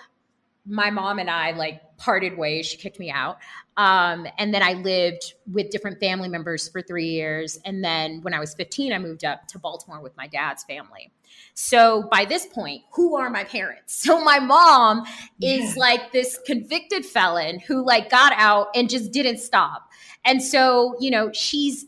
my 0.65 0.91
mom 0.91 1.19
and 1.19 1.29
I 1.29 1.51
like 1.51 1.81
parted 1.97 2.37
ways. 2.37 2.65
She 2.67 2.77
kicked 2.77 2.99
me 2.99 3.09
out. 3.09 3.37
Um, 3.77 4.27
and 4.37 4.53
then 4.53 4.61
I 4.61 4.73
lived 4.73 5.33
with 5.51 5.69
different 5.69 5.99
family 5.99 6.27
members 6.27 6.67
for 6.67 6.81
three 6.81 7.07
years. 7.07 7.57
And 7.65 7.83
then 7.83 8.21
when 8.21 8.33
I 8.33 8.39
was 8.39 8.53
15, 8.53 8.93
I 8.93 8.99
moved 8.99 9.23
up 9.23 9.47
to 9.47 9.59
Baltimore 9.59 10.01
with 10.01 10.15
my 10.17 10.27
dad's 10.27 10.63
family. 10.65 11.11
So 11.53 12.07
by 12.11 12.25
this 12.25 12.45
point, 12.45 12.83
who 12.93 13.15
are 13.15 13.29
my 13.29 13.43
parents? 13.43 14.05
So 14.11 14.23
my 14.23 14.39
mom 14.39 15.03
is 15.41 15.75
yeah. 15.75 15.79
like 15.79 16.11
this 16.11 16.39
convicted 16.45 17.05
felon 17.05 17.59
who 17.59 17.85
like 17.85 18.09
got 18.09 18.33
out 18.35 18.67
and 18.75 18.89
just 18.89 19.11
didn't 19.11 19.37
stop. 19.37 19.90
And 20.25 20.41
so, 20.43 20.95
you 20.99 21.09
know, 21.11 21.31
she's 21.33 21.85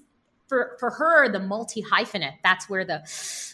for 0.47 0.75
for 0.79 0.89
her 0.89 1.29
the 1.31 1.39
multi 1.39 1.81
hyphenate 1.81 2.35
that's 2.43 2.69
where 2.69 2.85
the 2.85 3.01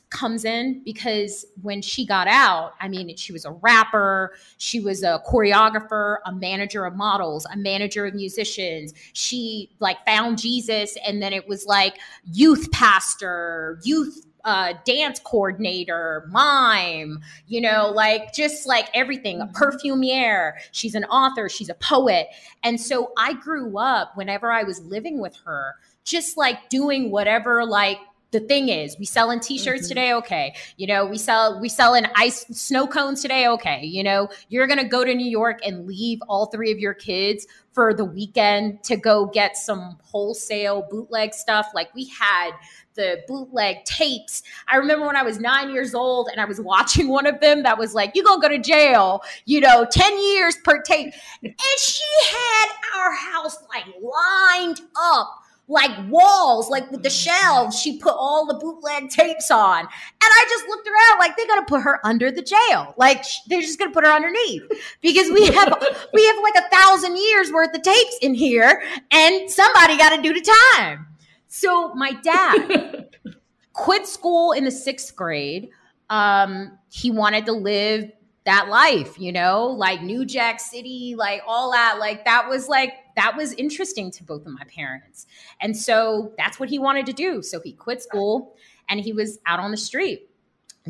comes 0.09 0.43
in 0.43 0.81
because 0.83 1.45
when 1.61 1.81
she 1.81 2.05
got 2.05 2.27
out 2.27 2.73
i 2.81 2.87
mean 2.87 3.15
she 3.15 3.31
was 3.31 3.45
a 3.45 3.51
rapper 3.51 4.33
she 4.57 4.79
was 4.79 5.03
a 5.03 5.21
choreographer 5.27 6.17
a 6.25 6.31
manager 6.31 6.85
of 6.85 6.95
models 6.95 7.45
a 7.53 7.57
manager 7.57 8.05
of 8.05 8.15
musicians 8.15 8.93
she 9.13 9.69
like 9.79 10.03
found 10.05 10.37
jesus 10.37 10.97
and 11.05 11.21
then 11.21 11.31
it 11.31 11.47
was 11.47 11.65
like 11.65 11.99
youth 12.25 12.71
pastor 12.71 13.79
youth 13.83 14.25
uh, 14.45 14.73
dance 14.85 15.19
coordinator, 15.19 16.27
mime, 16.31 17.19
you 17.47 17.61
know, 17.61 17.91
like 17.93 18.33
just 18.33 18.65
like 18.65 18.89
everything, 18.93 19.41
a 19.41 19.45
mm-hmm. 19.45 19.55
perfumier. 19.55 20.53
She's 20.71 20.95
an 20.95 21.03
author, 21.05 21.49
she's 21.49 21.69
a 21.69 21.73
poet. 21.75 22.27
And 22.63 22.79
so 22.79 23.11
I 23.17 23.33
grew 23.33 23.77
up 23.77 24.15
whenever 24.15 24.51
I 24.51 24.63
was 24.63 24.81
living 24.81 25.19
with 25.19 25.35
her, 25.45 25.75
just 26.09 26.37
like 26.37 26.69
doing 26.69 27.11
whatever 27.11 27.63
like 27.63 27.99
the 28.31 28.39
thing 28.39 28.69
is 28.69 28.97
we 28.99 29.05
sell 29.05 29.31
in 29.31 29.39
t-shirts 29.39 29.83
mm-hmm. 29.83 29.89
today 29.89 30.13
okay 30.13 30.55
you 30.77 30.87
know 30.87 31.05
we 31.05 31.17
sell 31.17 31.59
we 31.59 31.69
sell 31.69 31.93
in 31.93 32.07
ice 32.15 32.45
snow 32.47 32.87
cones 32.87 33.21
today 33.21 33.47
okay 33.47 33.83
you 33.83 34.03
know 34.03 34.27
you're 34.49 34.67
gonna 34.67 34.87
go 34.87 35.03
to 35.03 35.13
new 35.13 35.29
york 35.29 35.59
and 35.65 35.85
leave 35.85 36.19
all 36.27 36.47
three 36.47 36.71
of 36.71 36.79
your 36.79 36.93
kids 36.93 37.47
for 37.73 37.93
the 37.93 38.05
weekend 38.05 38.83
to 38.83 38.97
go 38.97 39.27
get 39.27 39.55
some 39.55 39.97
wholesale 40.01 40.87
bootleg 40.89 41.33
stuff 41.33 41.67
like 41.73 41.93
we 41.93 42.05
had 42.05 42.51
the 42.95 43.23
bootleg 43.29 43.85
tapes. 43.85 44.43
I 44.67 44.75
remember 44.75 45.05
when 45.05 45.15
I 45.15 45.23
was 45.23 45.39
nine 45.39 45.69
years 45.69 45.95
old 45.95 46.27
and 46.29 46.41
I 46.41 46.45
was 46.45 46.59
watching 46.59 47.07
one 47.07 47.25
of 47.25 47.39
them 47.39 47.63
that 47.63 47.77
was 47.77 47.93
like, 47.93 48.11
you 48.13 48.23
gonna 48.25 48.41
go 48.41 48.49
to 48.49 48.59
jail, 48.59 49.21
you 49.45 49.61
know, 49.61 49.87
10 49.89 50.21
years 50.33 50.57
per 50.65 50.81
tape. 50.81 51.13
And 51.41 51.53
she 51.77 52.03
had 52.29 52.67
our 52.97 53.13
house 53.13 53.57
like 53.73 53.85
lined 54.01 54.81
up 55.01 55.38
like 55.69 55.91
walls, 56.09 56.67
like 56.69 56.89
with 56.91 57.03
the 57.03 57.09
shelves. 57.09 57.79
She 57.79 57.99
put 57.99 58.15
all 58.17 58.45
the 58.45 58.55
bootleg 58.55 59.09
tapes 59.09 59.51
on. 59.51 59.79
And 59.79 59.87
I 60.21 60.45
just 60.49 60.67
looked 60.67 60.87
around 60.87 61.19
like 61.19 61.37
they're 61.37 61.47
going 61.47 61.61
to 61.61 61.69
put 61.69 61.81
her 61.83 62.05
under 62.05 62.31
the 62.31 62.41
jail. 62.41 62.95
Like 62.97 63.23
they're 63.47 63.61
just 63.61 63.77
going 63.77 63.91
to 63.91 63.93
put 63.93 64.03
her 64.03 64.11
underneath 64.11 64.63
because 65.01 65.29
we 65.31 65.45
have, 65.45 65.73
we 66.13 66.25
have 66.25 66.35
like 66.41 66.55
a 66.55 66.69
thousand 66.75 67.17
years 67.17 67.51
worth 67.51 67.73
of 67.75 67.83
tapes 67.83 68.17
in 68.21 68.33
here 68.33 68.81
and 69.11 69.49
somebody 69.49 69.97
got 69.97 70.15
to 70.15 70.21
do 70.21 70.33
the 70.33 70.53
time. 70.73 71.05
So 71.47 71.93
my 71.93 72.13
dad 72.13 73.09
quit 73.73 74.07
school 74.07 74.53
in 74.53 74.65
the 74.65 74.71
sixth 74.71 75.15
grade. 75.15 75.69
Um, 76.09 76.79
he 76.91 77.11
wanted 77.11 77.45
to 77.45 77.51
live 77.51 78.11
that 78.45 78.69
life, 78.69 79.19
you 79.19 79.31
know, 79.31 79.67
like 79.67 80.01
New 80.01 80.25
Jack 80.25 80.59
City, 80.59 81.13
like 81.15 81.43
all 81.47 81.71
that. 81.71 81.97
Like 81.99 82.25
that 82.25 82.49
was 82.49 82.67
like 82.67 82.93
that 83.19 83.35
was 83.35 83.53
interesting 83.53 84.11
to 84.11 84.23
both 84.23 84.45
of 84.45 84.53
my 84.53 84.63
parents. 84.73 85.27
And 85.59 85.75
so 85.75 86.33
that's 86.37 86.59
what 86.59 86.69
he 86.69 86.79
wanted 86.79 87.05
to 87.07 87.13
do. 87.13 87.41
So 87.41 87.59
he 87.59 87.73
quit 87.73 88.01
school 88.01 88.55
and 88.87 88.99
he 88.99 89.11
was 89.11 89.39
out 89.45 89.59
on 89.59 89.71
the 89.71 89.77
street 89.77 90.29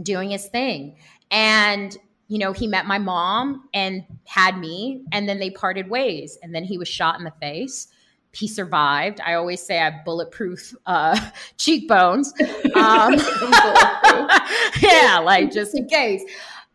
doing 0.01 0.29
his 0.29 0.45
thing. 0.47 0.97
And 1.31 1.97
you 2.27 2.37
know, 2.37 2.53
he 2.53 2.67
met 2.67 2.85
my 2.85 2.99
mom 2.99 3.67
and 3.73 4.05
had 4.27 4.59
me, 4.59 5.01
and 5.11 5.27
then 5.27 5.39
they 5.39 5.49
parted 5.49 5.89
ways. 5.89 6.37
And 6.43 6.53
then 6.53 6.63
he 6.63 6.77
was 6.77 6.87
shot 6.87 7.17
in 7.17 7.25
the 7.25 7.33
face 7.41 7.87
he 8.31 8.47
survived. 8.47 9.19
I 9.21 9.33
always 9.33 9.61
say 9.61 9.79
I 9.79 9.89
have 9.89 10.05
bulletproof 10.05 10.75
uh, 10.85 11.19
cheekbones. 11.57 12.33
Um, 12.75 13.13
yeah, 14.79 15.19
like 15.23 15.51
just 15.51 15.75
in 15.75 15.87
case. 15.87 16.23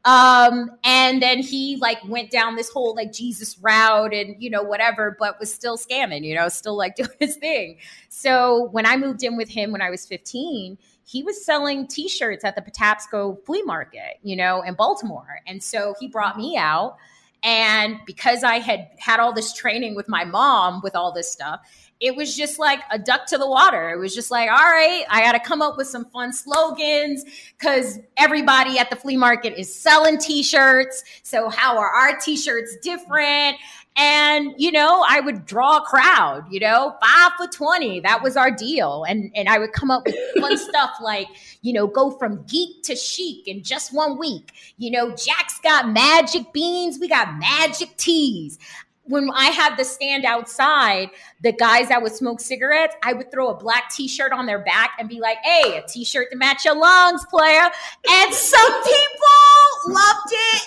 Um, 0.05 0.71
and 0.85 1.23
then 1.23 1.39
he 1.39 1.77
like 1.77 1.99
went 2.07 2.31
down 2.31 2.57
this 2.57 2.69
whole 2.69 2.95
like 2.95 3.13
Jesus 3.13 3.59
route 3.59 4.13
and 4.13 4.37
you 4.39 4.51
know 4.51 4.63
whatever, 4.63 5.17
but 5.19 5.41
was 5.41 5.53
still 5.53 5.79
scamming, 5.79 6.25
you 6.25 6.35
know, 6.35 6.49
still 6.49 6.77
like 6.77 6.97
doing 6.97 7.09
his 7.19 7.37
thing. 7.37 7.79
So 8.09 8.69
when 8.73 8.87
I 8.87 8.97
moved 8.97 9.23
in 9.23 9.37
with 9.37 9.49
him 9.49 9.73
when 9.73 9.83
I 9.83 9.91
was 9.91 10.07
15, 10.07 10.79
he 11.07 11.23
was 11.23 11.45
selling 11.45 11.87
t-shirts 11.87 12.45
at 12.45 12.55
the 12.55 12.63
Patapsco 12.63 13.45
flea 13.45 13.63
market, 13.63 14.19
you 14.23 14.37
know, 14.37 14.63
in 14.63 14.75
Baltimore. 14.75 15.41
And 15.47 15.63
so 15.63 15.95
he 16.01 16.09
brought 16.09 16.37
me 16.37 16.57
out 16.57 16.97
and 17.45 17.99
because 18.07 18.43
I 18.43 18.59
had 18.59 18.89
had 18.99 19.21
all 19.21 19.35
this 19.35 19.53
training 19.53 19.95
with 19.95 20.09
my 20.09 20.25
mom 20.25 20.81
with 20.83 20.97
all 20.97 21.13
this 21.13 21.31
stuff, 21.31 21.61
it 22.01 22.15
was 22.15 22.37
just 22.37 22.59
like 22.59 22.81
a 22.91 22.99
duck 22.99 23.27
to 23.27 23.39
the 23.39 23.47
water. 23.47 23.91
It 23.91 23.99
was 23.99 24.15
just 24.15 24.31
like, 24.31 24.51
all 24.51 24.57
right, 24.57 25.05
I 25.09 25.23
got 25.23 25.33
to 25.33 25.41
come 25.41 25.63
up 25.63 25.77
with 25.77 25.87
some 25.87 26.05
fun 26.07 26.33
slogans 26.33 27.25
because 27.59 27.99
everybody 28.17 28.79
at 28.79 28.91
the 28.91 28.97
flea 28.97 29.17
market 29.17 29.59
is 29.59 29.75
selling 29.75 30.19
t 30.19 30.43
shirts. 30.43 31.05
So, 31.23 31.49
how 31.49 31.79
are 31.79 31.89
our 31.89 32.19
t 32.19 32.37
shirts 32.37 32.77
different? 32.83 33.57
And, 33.97 34.55
you 34.59 34.73
know, 34.73 35.05
I 35.09 35.21
would 35.21 35.47
draw 35.47 35.77
a 35.77 35.83
crowd, 35.83 36.47
you 36.51 36.59
know, 36.59 36.97
five 37.01 37.31
for 37.37 37.47
20. 37.47 38.01
That 38.01 38.25
was 38.25 38.37
our 38.37 38.51
deal. 38.51 39.05
And, 39.05 39.31
and 39.37 39.49
I 39.49 39.61
would 39.61 39.73
come 39.73 39.89
up 39.89 40.05
with 40.05 40.17
fun 40.37 40.59
stuff 40.71 40.97
like, 41.01 41.29
you 41.63 41.73
know, 41.73 41.87
go 41.87 42.11
from 42.11 42.45
geek 42.49 42.83
to 42.85 42.97
chic 42.97 43.47
in 43.47 43.63
just 43.63 43.95
one 43.95 44.19
week. 44.19 44.51
You 44.79 44.91
know, 44.91 45.11
Jack's 45.15 45.61
got 45.61 45.91
magic 45.91 46.53
beans. 46.53 46.99
We 46.99 47.09
got 47.09 47.39
magic 47.39 47.97
teas 47.97 48.59
when 49.07 49.31
I 49.35 49.47
had 49.47 49.77
the 49.77 49.85
stand 49.85 50.25
outside, 50.25 51.11
the 51.43 51.53
guys 51.53 51.89
that 51.89 52.03
would 52.03 52.13
smoke 52.13 52.41
cigarettes, 52.41 52.95
I 53.03 53.13
would 53.13 53.31
throw 53.31 53.49
a 53.49 53.55
black 53.55 53.91
t-shirt 53.91 54.33
on 54.33 54.47
their 54.47 54.61
back 54.61 54.93
and 54.99 55.09
be 55.09 55.21
like, 55.21 55.39
hey, 55.45 55.77
a 55.79 55.87
t-shirt 55.87 56.31
to 56.33 56.37
match 56.37 56.65
your 56.65 56.77
lungs, 56.77 57.25
player. 57.27 57.71
And 58.09 58.35
some 58.35 58.83
people 58.83 59.95
loved 59.95 60.33
it. 60.33 60.63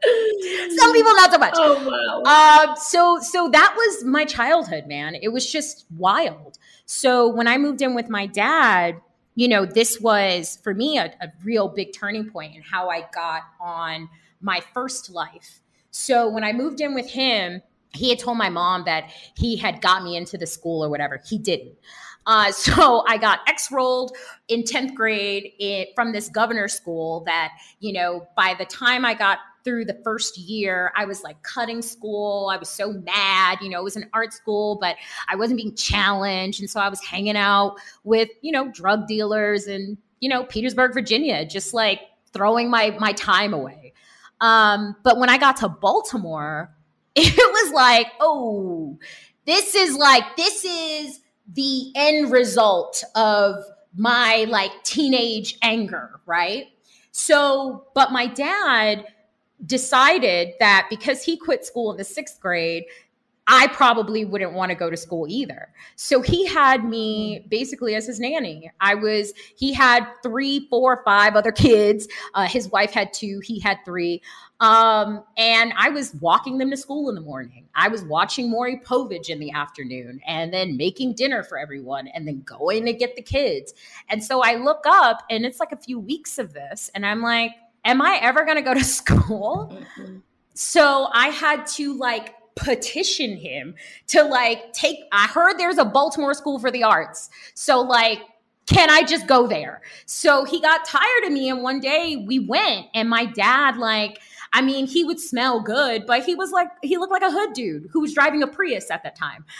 some 0.78 0.92
people 0.92 1.12
not 1.14 1.32
so 1.32 1.38
much. 1.38 1.54
Oh 1.56 2.22
wow. 2.24 2.68
Um, 2.70 2.76
so 2.76 3.18
so 3.20 3.48
that 3.50 3.74
was 3.76 4.04
my 4.04 4.24
childhood, 4.24 4.86
man. 4.86 5.16
It 5.16 5.28
was 5.28 5.50
just 5.50 5.86
wild. 5.96 6.58
So 6.86 7.28
when 7.28 7.48
I 7.48 7.58
moved 7.58 7.82
in 7.82 7.94
with 7.94 8.08
my 8.08 8.26
dad, 8.26 9.00
you 9.34 9.48
know, 9.48 9.64
this 9.64 10.00
was 10.00 10.58
for 10.62 10.74
me 10.74 10.98
a, 10.98 11.12
a 11.20 11.32
real 11.44 11.68
big 11.68 11.92
turning 11.92 12.30
point 12.30 12.54
in 12.54 12.62
how 12.62 12.88
I 12.88 13.06
got 13.12 13.42
on 13.60 14.08
my 14.40 14.60
first 14.72 15.10
life 15.10 15.59
so 15.90 16.28
when 16.28 16.44
I 16.44 16.52
moved 16.52 16.80
in 16.80 16.94
with 16.94 17.08
him, 17.08 17.62
he 17.92 18.10
had 18.10 18.18
told 18.18 18.38
my 18.38 18.48
mom 18.48 18.84
that 18.84 19.10
he 19.36 19.56
had 19.56 19.80
got 19.82 20.04
me 20.04 20.16
into 20.16 20.38
the 20.38 20.46
school 20.46 20.84
or 20.84 20.88
whatever. 20.88 21.20
He 21.26 21.38
didn't. 21.38 21.74
Uh, 22.26 22.52
so 22.52 23.04
I 23.06 23.16
got 23.16 23.40
X-rolled 23.48 24.16
in 24.48 24.62
10th 24.62 24.94
grade 24.94 25.52
from 25.94 26.12
this 26.12 26.28
governor 26.28 26.68
school 26.68 27.24
that, 27.26 27.52
you 27.80 27.92
know, 27.92 28.26
by 28.36 28.54
the 28.58 28.64
time 28.64 29.04
I 29.04 29.14
got 29.14 29.38
through 29.62 29.84
the 29.84 30.00
first 30.04 30.38
year, 30.38 30.92
I 30.96 31.04
was 31.04 31.22
like 31.22 31.42
cutting 31.42 31.82
school. 31.82 32.48
I 32.50 32.56
was 32.56 32.68
so 32.68 32.92
mad. 32.92 33.58
You 33.60 33.68
know, 33.68 33.80
it 33.80 33.84
was 33.84 33.96
an 33.96 34.08
art 34.14 34.32
school, 34.32 34.78
but 34.80 34.96
I 35.28 35.36
wasn't 35.36 35.58
being 35.58 35.74
challenged. 35.74 36.60
And 36.60 36.70
so 36.70 36.80
I 36.80 36.88
was 36.88 37.00
hanging 37.04 37.36
out 37.36 37.76
with, 38.04 38.30
you 38.40 38.52
know, 38.52 38.70
drug 38.70 39.06
dealers 39.06 39.66
and, 39.66 39.98
you 40.20 40.28
know, 40.28 40.44
Petersburg, 40.44 40.94
Virginia, 40.94 41.44
just 41.44 41.74
like 41.74 42.00
throwing 42.32 42.70
my 42.70 42.96
my 42.98 43.12
time 43.12 43.52
away. 43.52 43.79
Um, 44.40 44.96
but 45.02 45.18
when 45.18 45.28
I 45.28 45.38
got 45.38 45.56
to 45.58 45.68
Baltimore, 45.68 46.74
it 47.14 47.36
was 47.36 47.72
like, 47.72 48.08
oh, 48.20 48.98
this 49.46 49.74
is 49.74 49.96
like, 49.96 50.36
this 50.36 50.64
is 50.64 51.20
the 51.54 51.92
end 51.94 52.30
result 52.30 53.02
of 53.14 53.64
my 53.96 54.46
like 54.48 54.70
teenage 54.84 55.58
anger, 55.62 56.20
right? 56.26 56.66
So, 57.12 57.86
but 57.94 58.12
my 58.12 58.26
dad 58.26 59.04
decided 59.66 60.54
that 60.60 60.86
because 60.88 61.22
he 61.22 61.36
quit 61.36 61.64
school 61.64 61.90
in 61.90 61.96
the 61.96 62.04
sixth 62.04 62.40
grade, 62.40 62.84
I 63.52 63.66
probably 63.66 64.24
wouldn't 64.24 64.52
want 64.52 64.70
to 64.70 64.76
go 64.76 64.90
to 64.90 64.96
school 64.96 65.26
either. 65.28 65.70
So 65.96 66.22
he 66.22 66.46
had 66.46 66.84
me 66.84 67.44
basically 67.48 67.96
as 67.96 68.06
his 68.06 68.20
nanny. 68.20 68.70
I 68.80 68.94
was, 68.94 69.32
he 69.56 69.72
had 69.72 70.06
three, 70.22 70.68
four, 70.70 71.02
five 71.04 71.34
other 71.34 71.50
kids. 71.50 72.06
Uh, 72.34 72.46
his 72.46 72.70
wife 72.70 72.92
had 72.92 73.12
two, 73.12 73.40
he 73.42 73.58
had 73.58 73.78
three. 73.84 74.22
Um, 74.60 75.24
and 75.36 75.72
I 75.76 75.88
was 75.88 76.14
walking 76.20 76.58
them 76.58 76.70
to 76.70 76.76
school 76.76 77.08
in 77.08 77.16
the 77.16 77.20
morning. 77.20 77.66
I 77.74 77.88
was 77.88 78.04
watching 78.04 78.48
Maury 78.48 78.80
Povich 78.86 79.28
in 79.28 79.40
the 79.40 79.50
afternoon 79.50 80.20
and 80.28 80.54
then 80.54 80.76
making 80.76 81.14
dinner 81.14 81.42
for 81.42 81.58
everyone 81.58 82.06
and 82.06 82.28
then 82.28 82.42
going 82.42 82.86
to 82.86 82.92
get 82.92 83.16
the 83.16 83.22
kids. 83.22 83.74
And 84.08 84.22
so 84.22 84.44
I 84.44 84.54
look 84.54 84.84
up 84.86 85.24
and 85.28 85.44
it's 85.44 85.58
like 85.58 85.72
a 85.72 85.76
few 85.76 85.98
weeks 85.98 86.38
of 86.38 86.52
this 86.52 86.88
and 86.94 87.04
I'm 87.04 87.20
like, 87.20 87.50
am 87.84 88.00
I 88.00 88.20
ever 88.22 88.44
going 88.44 88.58
to 88.58 88.62
go 88.62 88.74
to 88.74 88.84
school? 88.84 89.74
Mm-hmm. 89.98 90.18
So 90.54 91.08
I 91.12 91.28
had 91.28 91.66
to 91.68 91.94
like 91.94 92.34
petition 92.56 93.36
him 93.36 93.74
to 94.08 94.22
like 94.22 94.72
take 94.72 94.98
I 95.12 95.26
heard 95.26 95.58
there's 95.58 95.78
a 95.78 95.84
Baltimore 95.84 96.34
School 96.34 96.58
for 96.58 96.70
the 96.70 96.82
Arts. 96.82 97.30
So 97.54 97.80
like 97.80 98.20
can 98.66 98.88
I 98.88 99.02
just 99.02 99.26
go 99.26 99.48
there? 99.48 99.82
So 100.06 100.44
he 100.44 100.60
got 100.60 100.84
tired 100.84 101.24
of 101.24 101.32
me 101.32 101.48
and 101.48 101.62
one 101.62 101.80
day 101.80 102.24
we 102.26 102.38
went 102.38 102.86
and 102.94 103.08
my 103.08 103.24
dad 103.24 103.76
like 103.76 104.20
I 104.52 104.62
mean, 104.62 104.86
he 104.86 105.04
would 105.04 105.20
smell 105.20 105.60
good, 105.60 106.06
but 106.06 106.24
he 106.24 106.34
was 106.34 106.50
like, 106.50 106.68
he 106.82 106.96
looked 106.96 107.12
like 107.12 107.22
a 107.22 107.30
hood 107.30 107.52
dude 107.52 107.88
who 107.92 108.00
was 108.00 108.12
driving 108.12 108.42
a 108.42 108.48
Prius 108.48 108.90
at 108.90 109.02
that 109.04 109.16
time. 109.16 109.44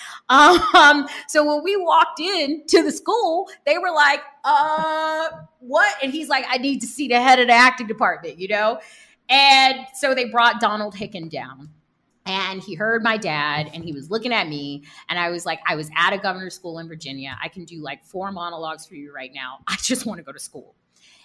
Um, 0.80 1.08
so 1.28 1.44
when 1.44 1.62
we 1.62 1.76
walked 1.76 2.20
in 2.20 2.64
to 2.68 2.82
the 2.82 2.90
school, 2.90 3.48
they 3.66 3.76
were 3.78 3.92
like, 3.92 4.20
uh, 4.44 5.28
what? 5.58 5.94
And 6.02 6.12
he's 6.12 6.28
like, 6.28 6.44
I 6.48 6.58
need 6.58 6.80
to 6.80 6.86
see 6.86 7.08
the 7.08 7.20
head 7.20 7.38
of 7.38 7.48
the 7.48 7.52
acting 7.52 7.86
department, 7.86 8.38
you 8.38 8.48
know? 8.48 8.80
And 9.28 9.86
so 9.94 10.14
they 10.14 10.26
brought 10.26 10.60
Donald 10.60 10.94
Hicken 10.94 11.28
down 11.28 11.70
and 12.30 12.62
he 12.62 12.74
heard 12.74 13.02
my 13.02 13.16
dad 13.16 13.70
and 13.74 13.84
he 13.84 13.92
was 13.92 14.10
looking 14.10 14.32
at 14.32 14.48
me 14.48 14.84
and 15.08 15.18
i 15.18 15.30
was 15.30 15.44
like 15.44 15.60
i 15.66 15.74
was 15.74 15.90
at 15.96 16.12
a 16.12 16.18
governor's 16.18 16.54
school 16.54 16.78
in 16.78 16.88
virginia. 16.88 17.36
I 17.42 17.48
can 17.48 17.64
do 17.64 17.82
like 17.82 18.04
four 18.04 18.30
monologues 18.32 18.86
for 18.86 18.94
you 18.94 19.12
right 19.12 19.32
now. 19.34 19.58
I 19.66 19.76
just 19.76 20.06
want 20.06 20.18
to 20.18 20.24
go 20.24 20.32
to 20.32 20.38
school. 20.38 20.74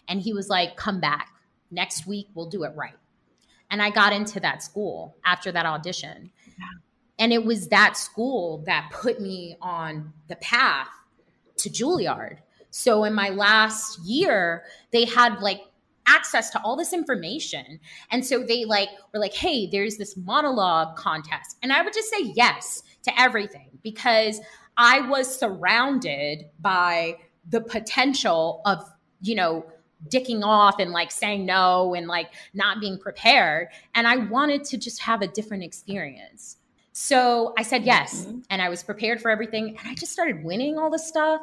And 0.07 0.21
he 0.21 0.33
was 0.33 0.49
like 0.49 0.75
come 0.75 0.99
back. 0.99 1.29
Next 1.71 2.07
week 2.07 2.27
we'll 2.33 2.49
do 2.49 2.63
it 2.63 2.73
right. 2.75 2.97
And 3.69 3.81
i 3.81 3.89
got 3.89 4.13
into 4.13 4.39
that 4.39 4.63
school 4.63 5.15
after 5.25 5.51
that 5.51 5.65
audition. 5.65 6.31
And 7.17 7.31
it 7.31 7.45
was 7.45 7.69
that 7.69 7.95
school 7.95 8.63
that 8.65 8.89
put 8.91 9.21
me 9.21 9.55
on 9.61 10.13
the 10.27 10.35
path 10.35 10.89
to 11.57 11.69
juilliard. 11.69 12.39
So 12.71 13.05
in 13.05 13.13
my 13.13 13.29
last 13.29 13.99
year 13.99 14.63
they 14.91 15.05
had 15.05 15.41
like 15.41 15.61
access 16.07 16.49
to 16.51 16.61
all 16.61 16.75
this 16.75 16.93
information. 16.93 17.79
And 18.11 18.25
so 18.25 18.43
they 18.43 18.65
like 18.65 18.89
were 19.13 19.19
like, 19.19 19.33
hey, 19.33 19.67
there's 19.67 19.97
this 19.97 20.15
monologue 20.17 20.95
contest. 20.95 21.57
And 21.63 21.73
I 21.73 21.81
would 21.81 21.93
just 21.93 22.09
say 22.09 22.31
yes 22.35 22.83
to 23.03 23.19
everything 23.19 23.69
because 23.83 24.39
I 24.77 25.01
was 25.01 25.33
surrounded 25.33 26.45
by 26.59 27.17
the 27.49 27.61
potential 27.61 28.61
of, 28.65 28.83
you 29.21 29.35
know, 29.35 29.65
dicking 30.09 30.43
off 30.43 30.79
and 30.79 30.91
like 30.91 31.11
saying 31.11 31.45
no 31.45 31.95
and 31.95 32.07
like 32.07 32.29
not 32.53 32.79
being 32.79 32.97
prepared. 32.97 33.69
And 33.95 34.07
I 34.07 34.17
wanted 34.17 34.63
to 34.65 34.77
just 34.77 35.01
have 35.01 35.21
a 35.21 35.27
different 35.27 35.63
experience. 35.63 36.57
So 36.91 37.53
I 37.57 37.63
said 37.63 37.83
yes. 37.83 38.25
Mm-hmm. 38.25 38.39
And 38.49 38.61
I 38.61 38.69
was 38.69 38.83
prepared 38.83 39.21
for 39.21 39.29
everything. 39.31 39.77
And 39.77 39.87
I 39.87 39.95
just 39.95 40.11
started 40.11 40.43
winning 40.43 40.77
all 40.77 40.89
the 40.89 40.99
stuff. 40.99 41.41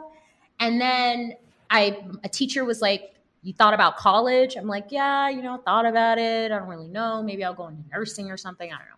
And 0.61 0.81
then 0.81 1.35
I, 1.71 2.05
a 2.23 2.29
teacher 2.29 2.65
was 2.65 2.81
like, 2.81 3.15
you 3.43 3.53
thought 3.53 3.75
about 3.75 3.97
college? 3.97 4.57
I'm 4.57 4.69
like, 4.69 4.87
yeah, 4.91 5.29
you 5.29 5.43
know, 5.43 5.59
thought 5.65 5.87
about 5.87 6.19
it. 6.19 6.53
I 6.53 6.59
don't 6.59 6.69
really 6.69 6.89
know. 6.89 7.23
Maybe 7.23 7.45
I'll 7.45 7.55
go 7.55 7.67
into 7.69 7.83
nursing 7.91 8.31
or 8.31 8.37
something. 8.37 8.73
I 8.73 8.77
don't 8.77 8.87
know. 8.87 8.93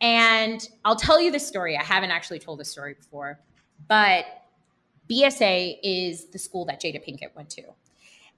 And 0.00 0.68
I'll 0.84 0.96
tell 0.96 1.20
you 1.20 1.32
the 1.32 1.40
story. 1.40 1.76
I 1.76 1.82
haven't 1.82 2.10
actually 2.10 2.38
told 2.38 2.60
this 2.60 2.70
story 2.70 2.94
before, 2.94 3.40
but 3.88 4.26
BSA 5.10 5.78
is 5.82 6.26
the 6.26 6.38
school 6.38 6.64
that 6.66 6.80
Jada 6.80 7.02
Pinkett 7.04 7.34
went 7.34 7.50
to. 7.50 7.62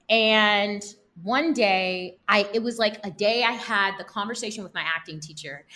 And 0.08 0.82
one 1.22 1.52
day, 1.52 2.18
I 2.28 2.48
it 2.54 2.62
was 2.62 2.78
like 2.78 3.04
a 3.04 3.10
day 3.10 3.42
I 3.42 3.52
had 3.52 3.98
the 3.98 4.04
conversation 4.04 4.62
with 4.64 4.72
my 4.74 4.82
acting 4.82 5.20
teacher, 5.20 5.66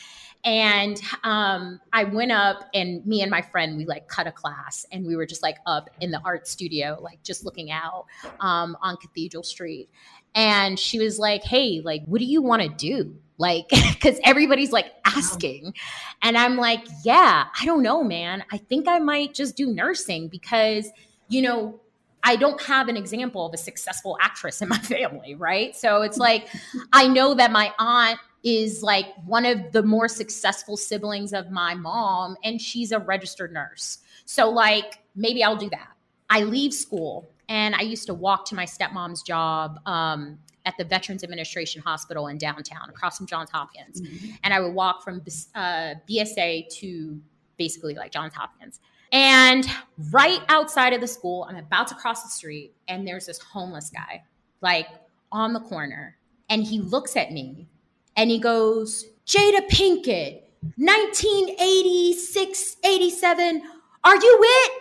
and 0.44 1.00
um, 1.22 1.80
I 1.92 2.04
went 2.04 2.30
up 2.30 2.68
and 2.74 3.04
me 3.06 3.22
and 3.22 3.30
my 3.30 3.40
friend, 3.40 3.78
we 3.78 3.86
like 3.86 4.08
cut 4.08 4.26
a 4.26 4.32
class 4.32 4.84
and 4.92 5.06
we 5.06 5.16
were 5.16 5.24
just 5.24 5.42
like 5.42 5.56
up 5.64 5.88
in 6.00 6.10
the 6.10 6.20
art 6.22 6.46
studio, 6.46 6.98
like 7.00 7.22
just 7.22 7.44
looking 7.44 7.70
out 7.70 8.04
um, 8.40 8.76
on 8.82 8.98
Cathedral 8.98 9.42
Street. 9.42 9.88
And 10.34 10.78
she 10.78 10.98
was 10.98 11.18
like, 11.18 11.44
Hey, 11.44 11.80
like, 11.82 12.04
what 12.04 12.18
do 12.18 12.26
you 12.26 12.42
want 12.42 12.60
to 12.60 12.68
do? 12.68 13.16
Like, 13.38 13.68
because 13.70 14.20
everybody's 14.22 14.70
like 14.70 14.92
asking. 15.06 15.72
And 16.20 16.36
I'm 16.36 16.56
like, 16.56 16.86
Yeah, 17.04 17.46
I 17.58 17.64
don't 17.64 17.82
know, 17.82 18.04
man. 18.04 18.44
I 18.52 18.58
think 18.58 18.86
I 18.86 18.98
might 18.98 19.32
just 19.32 19.56
do 19.56 19.72
nursing 19.72 20.28
because, 20.28 20.90
you 21.28 21.40
know, 21.40 21.80
I 22.22 22.36
don't 22.36 22.60
have 22.62 22.88
an 22.88 22.96
example 22.96 23.46
of 23.46 23.54
a 23.54 23.58
successful 23.58 24.18
actress 24.20 24.60
in 24.60 24.68
my 24.68 24.78
family, 24.94 25.34
right? 25.34 25.74
So 25.74 26.02
it's 26.02 26.18
like, 26.18 26.48
I 26.92 27.08
know 27.08 27.32
that 27.34 27.50
my 27.50 27.72
aunt 27.78 28.18
is 28.44 28.82
like 28.82 29.06
one 29.24 29.46
of 29.46 29.72
the 29.72 29.82
more 29.82 30.06
successful 30.06 30.76
siblings 30.76 31.32
of 31.32 31.50
my 31.50 31.74
mom, 31.74 32.36
and 32.44 32.60
she's 32.60 32.92
a 32.92 32.98
registered 32.98 33.52
nurse. 33.52 33.98
So, 34.26 34.48
like, 34.48 34.98
maybe 35.16 35.42
I'll 35.42 35.56
do 35.56 35.70
that. 35.70 35.88
I 36.30 36.42
leave 36.42 36.72
school 36.72 37.30
And 37.48 37.74
I 37.74 37.82
used 37.82 38.06
to 38.06 38.14
walk 38.14 38.46
to 38.46 38.54
my 38.54 38.64
stepmom's 38.64 39.22
job 39.22 39.78
um, 39.86 40.38
at 40.64 40.74
the 40.78 40.84
Veterans 40.84 41.22
Administration 41.22 41.82
Hospital 41.82 42.28
in 42.28 42.38
downtown, 42.38 42.88
across 42.88 43.18
from 43.18 43.26
Johns 43.26 43.50
Hopkins. 43.50 44.00
Mm-hmm. 44.00 44.30
And 44.42 44.54
I 44.54 44.60
would 44.60 44.72
walk 44.72 45.02
from 45.02 45.20
uh, 45.54 45.94
BSA 46.08 46.68
to 46.80 47.20
basically 47.58 47.94
like 47.94 48.12
Johns 48.12 48.32
Hopkins. 48.34 48.80
And 49.12 49.66
right 50.10 50.40
outside 50.48 50.92
of 50.94 51.00
the 51.00 51.06
school, 51.06 51.46
I'm 51.48 51.56
about 51.56 51.86
to 51.88 51.94
cross 51.94 52.22
the 52.22 52.30
street, 52.30 52.74
and 52.88 53.06
there's 53.06 53.26
this 53.26 53.38
homeless 53.38 53.90
guy, 53.90 54.24
like 54.60 54.88
on 55.30 55.52
the 55.52 55.60
corner. 55.60 56.16
And 56.48 56.64
he 56.64 56.80
looks 56.80 57.14
at 57.16 57.30
me 57.30 57.68
and 58.16 58.30
he 58.30 58.38
goes, 58.38 59.04
Jada 59.26 59.68
Pinkett, 59.68 60.42
1986, 60.76 62.76
87, 62.84 63.62
are 64.04 64.16
you 64.16 64.38
it? 64.42 64.72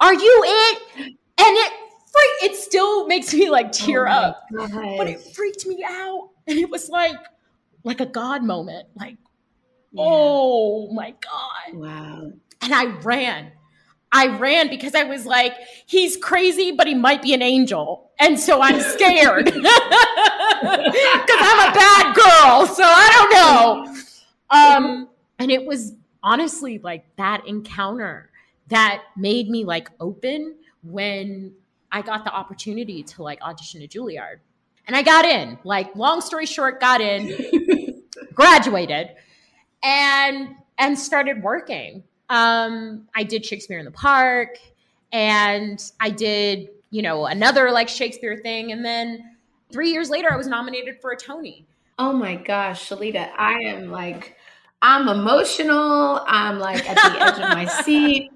Are 0.00 0.14
you 0.14 0.42
it? 0.44 0.82
And 0.98 1.14
it 1.38 1.72
freak 2.12 2.52
it 2.52 2.56
still 2.56 3.06
makes 3.06 3.32
me 3.32 3.50
like 3.50 3.72
tear 3.72 4.08
oh 4.08 4.12
up. 4.12 4.46
But 4.50 5.08
it 5.08 5.20
freaked 5.20 5.66
me 5.66 5.84
out. 5.86 6.30
And 6.46 6.58
it 6.58 6.70
was 6.70 6.88
like 6.88 7.16
like 7.84 8.00
a 8.00 8.06
God 8.06 8.44
moment. 8.44 8.88
Like, 8.94 9.16
yeah. 9.92 10.04
oh 10.04 10.92
my 10.92 11.10
God. 11.10 11.74
Wow. 11.74 12.32
And 12.62 12.74
I 12.74 12.84
ran. 13.00 13.52
I 14.14 14.36
ran 14.36 14.68
because 14.68 14.94
I 14.94 15.04
was 15.04 15.24
like, 15.24 15.54
he's 15.86 16.18
crazy, 16.18 16.70
but 16.70 16.86
he 16.86 16.94
might 16.94 17.22
be 17.22 17.32
an 17.32 17.40
angel. 17.40 18.10
And 18.20 18.38
so 18.38 18.60
I'm 18.60 18.78
scared 18.92 19.46
I'm 20.64 21.70
a 21.70 21.74
bad 21.74 22.14
girl. 22.14 22.66
So 22.66 22.82
I 22.84 23.08
don't 23.12 23.32
know. 23.32 23.96
Um, 24.50 25.08
and 25.38 25.50
it 25.50 25.64
was 25.64 25.94
honestly 26.22 26.78
like 26.78 27.04
that 27.16 27.46
encounter 27.46 28.30
that 28.68 29.02
made 29.16 29.48
me 29.48 29.64
like 29.64 29.90
open 30.00 30.54
when 30.82 31.52
I 31.90 32.02
got 32.02 32.24
the 32.24 32.32
opportunity 32.32 33.02
to 33.02 33.22
like 33.22 33.40
audition 33.42 33.80
to 33.80 33.88
Juilliard. 33.88 34.38
And 34.86 34.96
I 34.96 35.02
got 35.02 35.24
in. 35.24 35.58
Like, 35.62 35.94
long 35.94 36.20
story 36.20 36.44
short, 36.44 36.80
got 36.80 37.00
in, 37.00 38.02
graduated, 38.34 39.10
and 39.82 40.56
and 40.76 40.98
started 40.98 41.40
working 41.40 42.02
um, 42.32 43.06
I 43.14 43.24
did 43.24 43.44
Shakespeare 43.44 43.78
in 43.78 43.84
the 43.84 43.90
Park, 43.90 44.56
and 45.12 45.82
I 46.00 46.08
did, 46.08 46.70
you 46.90 47.02
know, 47.02 47.26
another 47.26 47.70
like 47.70 47.90
Shakespeare 47.90 48.38
thing. 48.38 48.72
And 48.72 48.82
then 48.82 49.31
three 49.72 49.90
years 49.90 50.10
later, 50.10 50.32
I 50.32 50.36
was 50.36 50.46
nominated 50.46 51.00
for 51.00 51.12
a 51.12 51.16
Tony. 51.16 51.66
Oh 51.98 52.12
my 52.12 52.36
gosh, 52.36 52.88
Shalita, 52.88 53.30
I 53.36 53.54
am 53.64 53.90
like, 53.90 54.36
I'm 54.80 55.08
emotional. 55.08 56.20
I'm 56.26 56.58
like 56.58 56.88
at 56.88 56.96
the 56.96 57.22
edge 57.22 57.34
of 57.34 57.56
my 57.56 57.64
seat. 57.66 58.30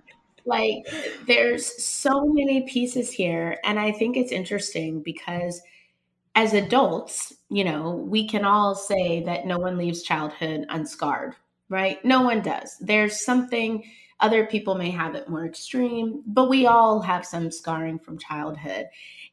Like, 0.45 0.87
there's 1.27 1.85
so 1.85 2.25
many 2.27 2.63
pieces 2.63 3.11
here. 3.11 3.59
And 3.65 3.81
I 3.81 3.91
think 3.91 4.17
it's 4.17 4.31
interesting 4.31 5.03
because 5.03 5.61
as 6.37 6.53
adults, 6.53 7.33
you 7.51 7.65
know, 7.65 7.97
we 7.97 8.29
can 8.29 8.45
all 8.45 8.75
say 8.75 9.25
that 9.25 9.47
no 9.47 9.59
one 9.59 9.77
leaves 9.77 10.03
childhood 10.03 10.67
unscarred, 10.69 11.35
right? 11.69 12.05
No 12.05 12.23
one 12.23 12.43
does. 12.43 12.77
There's 12.81 13.25
something, 13.25 13.83
other 14.21 14.47
people 14.47 14.77
may 14.77 14.91
have 14.91 15.15
it 15.17 15.29
more 15.29 15.47
extreme, 15.47 16.23
but 16.27 16.49
we 16.49 16.67
all 16.67 17.01
have 17.01 17.27
some 17.27 17.51
scarring 17.51 17.99
from 17.99 18.19
childhood. 18.19 18.87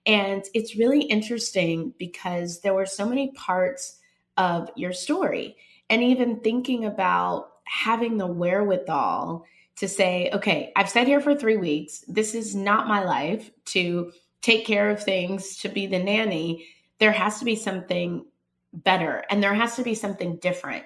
And 0.06 0.44
it's 0.54 0.76
really 0.76 1.02
interesting 1.02 1.94
because 1.98 2.60
there 2.60 2.74
were 2.74 2.86
so 2.86 3.08
many 3.08 3.32
parts 3.32 4.00
of 4.38 4.70
your 4.76 4.94
story. 4.94 5.56
And 5.90 6.04
even 6.04 6.40
thinking 6.40 6.86
about 6.86 7.52
having 7.66 8.18
the 8.18 8.28
wherewithal 8.28 9.46
to 9.78 9.88
say, 9.88 10.30
okay, 10.34 10.72
I've 10.76 10.90
sat 10.90 11.08
here 11.08 11.22
for 11.22 11.36
three 11.36 11.58
weeks. 11.58 12.04
This 12.08 12.36
is 12.36 12.56
not 12.56 12.88
my 12.88 13.04
life 13.04 13.50
to 13.66 14.12
take 14.42 14.66
care 14.66 14.90
of 14.90 15.02
things, 15.02 15.58
to 15.58 15.70
be 15.70 15.88
the 15.88 16.00
nanny. 16.00 16.68
There 17.00 17.12
has 17.12 17.40
to 17.40 17.46
be 17.46 17.56
something 17.56 18.26
better 18.74 19.24
and 19.30 19.42
there 19.42 19.54
has 19.54 19.76
to 19.76 19.84
be 19.84 19.96
something 19.96 20.38
different 20.38 20.84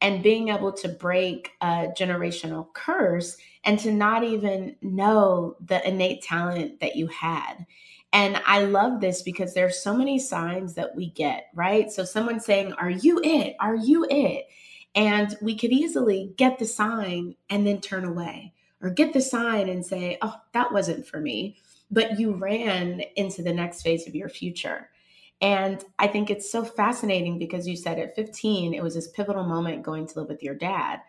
and 0.00 0.22
being 0.22 0.48
able 0.48 0.72
to 0.72 0.88
break 0.88 1.52
a 1.60 1.88
generational 1.98 2.72
curse 2.72 3.36
and 3.64 3.78
to 3.80 3.92
not 3.92 4.24
even 4.24 4.76
know 4.80 5.56
the 5.60 5.86
innate 5.86 6.22
talent 6.22 6.80
that 6.80 6.96
you 6.96 7.06
had. 7.08 7.66
And 8.12 8.40
I 8.44 8.64
love 8.64 9.00
this 9.00 9.22
because 9.22 9.54
there's 9.54 9.82
so 9.82 9.94
many 9.94 10.18
signs 10.18 10.74
that 10.74 10.96
we 10.96 11.10
get, 11.10 11.46
right? 11.54 11.90
So 11.92 12.04
someone 12.04 12.40
saying, 12.40 12.72
"Are 12.74 12.90
you 12.90 13.20
it? 13.22 13.54
Are 13.60 13.76
you 13.76 14.06
it?" 14.10 14.46
And 14.94 15.36
we 15.40 15.56
could 15.56 15.72
easily 15.72 16.32
get 16.36 16.58
the 16.58 16.66
sign 16.66 17.36
and 17.48 17.66
then 17.66 17.80
turn 17.80 18.04
away 18.04 18.52
or 18.82 18.90
get 18.90 19.12
the 19.12 19.20
sign 19.20 19.68
and 19.68 19.86
say, 19.86 20.18
"Oh, 20.22 20.34
that 20.52 20.72
wasn't 20.72 21.06
for 21.06 21.20
me." 21.20 21.56
But 21.90 22.18
you 22.18 22.32
ran 22.32 23.02
into 23.16 23.42
the 23.42 23.52
next 23.52 23.82
phase 23.82 24.08
of 24.08 24.14
your 24.14 24.28
future. 24.28 24.90
And 25.40 25.84
I 25.98 26.06
think 26.06 26.30
it's 26.30 26.50
so 26.50 26.64
fascinating 26.64 27.38
because 27.38 27.66
you 27.66 27.76
said 27.76 27.98
at 27.98 28.14
15, 28.14 28.74
it 28.74 28.82
was 28.82 28.94
this 28.94 29.08
pivotal 29.08 29.44
moment 29.44 29.82
going 29.82 30.06
to 30.06 30.18
live 30.20 30.28
with 30.28 30.42
your 30.42 30.54
dad. 30.54 31.00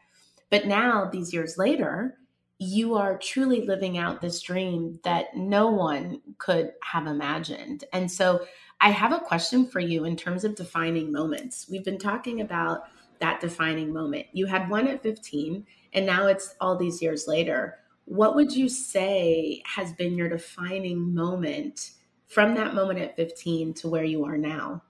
But 0.49 0.67
now, 0.67 1.05
these 1.05 1.33
years 1.33 1.57
later, 1.57 2.17
you 2.62 2.95
are 2.95 3.17
truly 3.17 3.65
living 3.65 3.97
out 3.97 4.21
this 4.21 4.41
dream 4.41 5.00
that 5.04 5.36
no 5.36 5.69
one 5.69 6.21
could 6.38 6.71
have 6.84 7.08
imagined. 7.08 7.84
And 7.91 8.12
so, 8.12 8.45
I 8.84 8.89
have 8.89 9.12
a 9.12 9.19
question 9.19 9.67
for 9.67 9.80
you 9.80 10.06
in 10.06 10.15
terms 10.15 10.43
of 10.43 10.56
defining 10.56 11.12
moments. 11.12 11.67
We've 11.69 11.86
been 11.86 12.00
talking 12.00 12.41
about 12.41 12.86
that 13.19 13.39
defining 13.39 13.93
moment. 13.93 14.26
You 14.34 14.47
had 14.47 14.69
one 14.69 14.88
at 14.88 15.04
15, 15.04 15.67
and 15.93 16.06
now 16.06 16.26
it's 16.26 16.56
all 16.60 16.76
these 16.76 17.00
years 17.00 17.28
later. 17.28 17.78
What 18.06 18.34
would 18.34 18.56
you 18.56 18.69
say 18.69 19.62
has 19.65 19.93
been 19.93 20.17
your 20.17 20.30
defining 20.30 21.13
moment? 21.13 21.91
from 22.32 22.56
that 22.56 22.74
moment 22.74 22.97
at 22.97 23.17
15 23.17 23.74
to 23.74 23.89
where 23.89 24.06
you 24.06 24.24
are 24.24 24.38
now? 24.38 24.82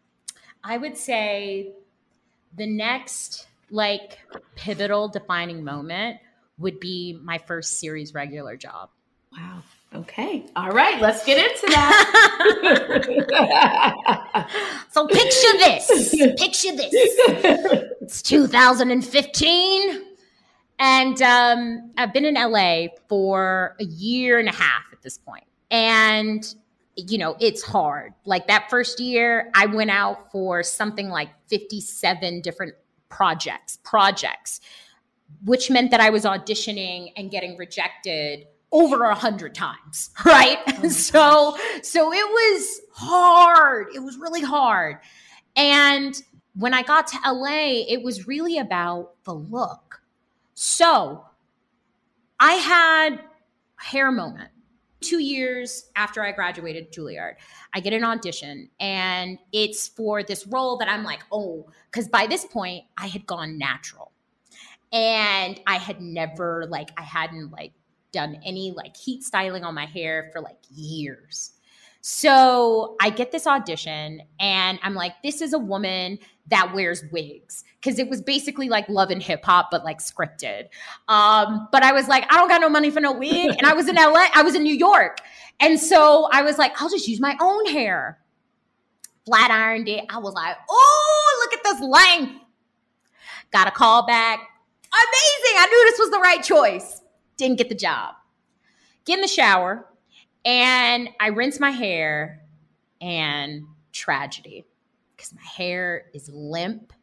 I 0.64 0.78
would 0.78 0.96
say 0.96 1.74
the 2.56 2.68
next 2.68 3.48
like 3.72 4.20
pivotal 4.56 5.08
defining 5.08 5.64
moment 5.64 6.20
would 6.62 6.80
be 6.80 7.17
my 7.21 7.38
first 7.38 7.80
series 7.80 8.13
regular 8.13 8.56
job. 8.56 8.89
Wow. 9.32 9.63
Okay. 9.93 10.45
All 10.56 10.69
right. 10.71 11.02
Let's 11.02 11.26
get 11.26 11.38
into 11.38 11.67
that. 11.67 12.08
so 14.91 15.06
picture 15.08 15.58
this. 15.58 16.15
Picture 16.38 16.76
this. 16.76 16.91
It's 18.02 18.21
2015. 18.21 20.02
And 20.80 21.21
um, 21.21 21.91
I've 21.97 22.13
been 22.13 22.26
in 22.26 22.36
LA 22.36 22.88
for 23.08 23.76
a 23.80 23.84
year 23.84 24.39
and 24.39 24.47
a 24.50 24.54
half 24.54 24.84
at 24.91 25.02
this 25.02 25.17
point. 25.17 25.45
And 25.69 26.56
you 26.95 27.17
know, 27.17 27.36
it's 27.39 27.63
hard. 27.63 28.13
Like 28.26 28.47
that 28.47 28.69
first 28.69 29.00
year, 29.00 29.50
I 29.56 29.65
went 29.65 29.91
out 29.91 30.32
for 30.32 30.63
something 30.63 31.10
like 31.10 31.30
57 31.47 32.41
different 32.41 32.74
projects, 33.10 33.78
projects, 33.84 34.60
which 35.46 35.70
meant 35.70 35.91
that 35.91 36.00
I 36.00 36.10
was 36.10 36.24
auditioning 36.24 37.12
and 37.15 37.32
getting 37.32 37.58
rejected 37.58 38.48
over 38.72 39.04
a 39.06 39.15
hundred 39.15 39.54
times, 39.54 40.12
right? 40.26 40.60
Oh 40.67 40.89
so, 40.89 41.58
so 41.82 42.13
it 42.13 42.26
was 42.26 42.82
hard. 42.94 43.88
It 43.94 44.00
was 44.00 44.17
really 44.17 44.41
hard. 44.41 44.98
And 45.56 46.22
when 46.56 46.74
I 46.74 46.84
got 46.84 47.08
to 47.08 47.17
LA, 47.26 47.84
it 47.88 48.02
was 48.04 48.28
really 48.28 48.58
about 48.58 49.24
the 49.24 49.34
look. 49.34 50.02
So 50.54 51.26
I 52.39 52.54
had 52.54 53.22
hair 53.78 54.12
moment 54.12 54.52
two 55.02 55.20
years 55.20 55.89
after 55.96 56.24
I 56.24 56.32
graduated 56.32 56.94
Juilliard, 56.94 57.34
I 57.74 57.80
get 57.80 57.94
an 57.94 58.04
audition 58.04 58.70
and 58.80 59.38
it's 59.52 59.88
for 59.88 60.24
this 60.24 60.48
role 60.48 60.78
that 60.78 60.88
I'm 60.88 61.04
like, 61.04 61.24
oh, 61.32 61.67
because 61.91 62.08
by 62.08 62.28
this 62.28 62.46
point 62.46 62.86
I 62.98 63.08
had 63.08 63.26
gone 63.26 63.58
natural. 63.58 64.11
And 64.92 65.60
I 65.66 65.78
had 65.78 66.02
never, 66.02 66.66
like, 66.70 66.90
I 66.98 67.04
hadn't 67.04 67.52
like 67.52 67.74
done 68.12 68.40
any 68.46 68.72
like 68.72 68.96
heat 68.96 69.24
styling 69.24 69.64
on 69.64 69.74
my 69.74 69.86
hair 69.86 70.30
for 70.34 70.42
like 70.42 70.58
years. 70.70 71.52
So 72.02 72.96
I 73.00 73.12
get 73.12 73.32
this 73.32 73.46
audition 73.46 74.24
and 74.40 74.80
I'm 74.82 74.96
like, 74.96 75.14
this 75.24 75.42
is 75.42 75.54
a 75.54 75.60
woman 75.60 76.18
that 76.48 76.74
wears 76.74 77.04
wigs 77.12 77.64
because 77.80 78.00
it 78.00 78.10
was 78.10 78.22
basically 78.22 78.70
like 78.70 78.90
love 78.90 79.12
and 79.12 79.22
hip 79.22 79.46
hop, 79.46 79.70
but 79.70 79.84
like 79.84 80.00
scripted. 80.00 80.68
Um, 81.08 81.68
but 81.72 81.84
I 81.84 81.92
was 81.92 82.08
like, 82.08 82.32
I 82.34 82.38
don't 82.38 82.50
got 82.50 82.60
no 82.60 82.70
money 82.70 82.90
for 82.90 83.00
no 83.00 83.14
wig. 83.14 83.56
And 83.58 83.68
I 83.68 83.74
was 83.74 83.88
in 83.88 83.96
LA, 83.96 84.28
I 84.34 84.42
was 84.42 84.56
in 84.56 84.64
New 84.64 84.76
York. 84.76 85.20
And 85.60 85.80
so 85.80 86.28
I 86.32 86.42
was 86.42 86.58
like, 86.58 86.82
I'll 86.82 86.90
just 86.90 87.08
use 87.08 87.20
my 87.20 87.38
own 87.40 87.68
hair. 87.68 88.18
Flat 89.26 89.52
ironed 89.52 89.88
it. 89.88 90.04
I 90.10 90.18
was 90.18 90.34
like, 90.34 90.56
oh, 90.68 91.42
look 91.44 91.54
at 91.54 91.64
this 91.64 91.82
length. 91.82 92.42
Got 93.52 93.68
a 93.68 93.72
call 93.72 94.08
back. 94.08 94.40
Amazing. 94.94 95.58
I 95.58 95.68
knew 95.70 95.92
this 95.92 96.00
was 96.00 96.12
the 96.12 96.20
right 96.20 96.44
choice. 96.44 97.02
Didn't 97.38 97.58
get 97.58 97.70
the 97.70 97.76
job. 97.76 98.16
Get 99.06 99.16
in 99.16 99.22
the 99.22 99.28
shower 99.28 99.88
and 100.46 101.10
I 101.20 101.28
rinse 101.28 101.60
my 101.60 101.72
hair 101.72 102.42
and 103.00 103.64
tragedy 103.92 104.66
because 105.16 105.34
my 105.34 105.42
hair 105.44 106.06
is 106.14 106.30
limp. 106.30 106.94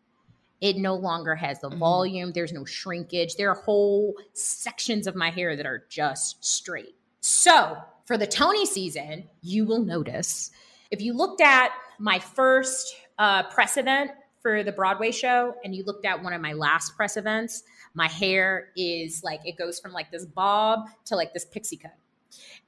It 0.61 0.77
no 0.77 0.95
longer 0.95 1.37
has 1.37 1.61
the 1.61 1.71
mm-hmm. 1.71 1.79
volume. 1.79 2.33
There's 2.33 2.53
no 2.53 2.65
shrinkage. 2.65 3.37
There 3.37 3.51
are 3.51 3.55
whole 3.55 4.15
sections 4.33 5.07
of 5.07 5.15
my 5.15 5.31
hair 5.31 5.57
that 5.57 5.67
are 5.67 5.85
just 5.89 6.45
straight. 6.45 6.97
So, 7.21 7.77
for 8.07 8.17
the 8.17 8.27
Tony 8.27 8.67
season, 8.67 9.29
you 9.43 9.67
will 9.67 9.85
notice 9.85 10.51
if 10.91 11.01
you 11.01 11.13
looked 11.13 11.41
at 11.41 11.73
my 11.99 12.19
first 12.19 12.97
uh, 13.19 13.45
press 13.45 13.77
event 13.77 14.13
for 14.41 14.63
the 14.63 14.73
Broadway 14.73 15.11
show 15.11 15.55
and 15.63 15.75
you 15.75 15.85
looked 15.85 16.07
at 16.07 16.23
one 16.23 16.33
of 16.33 16.41
my 16.41 16.55
last 16.55 16.97
press 16.97 17.17
events, 17.17 17.63
my 17.99 18.07
hair 18.07 18.69
is 18.77 19.25
like 19.25 19.41
it 19.45 19.59
goes 19.59 19.81
from 19.81 19.93
like 19.93 20.11
this 20.13 20.25
bob 20.25 20.87
to 21.05 21.17
like 21.17 21.35
this 21.35 21.45
pixie 21.45 21.77
cut. 21.77 21.97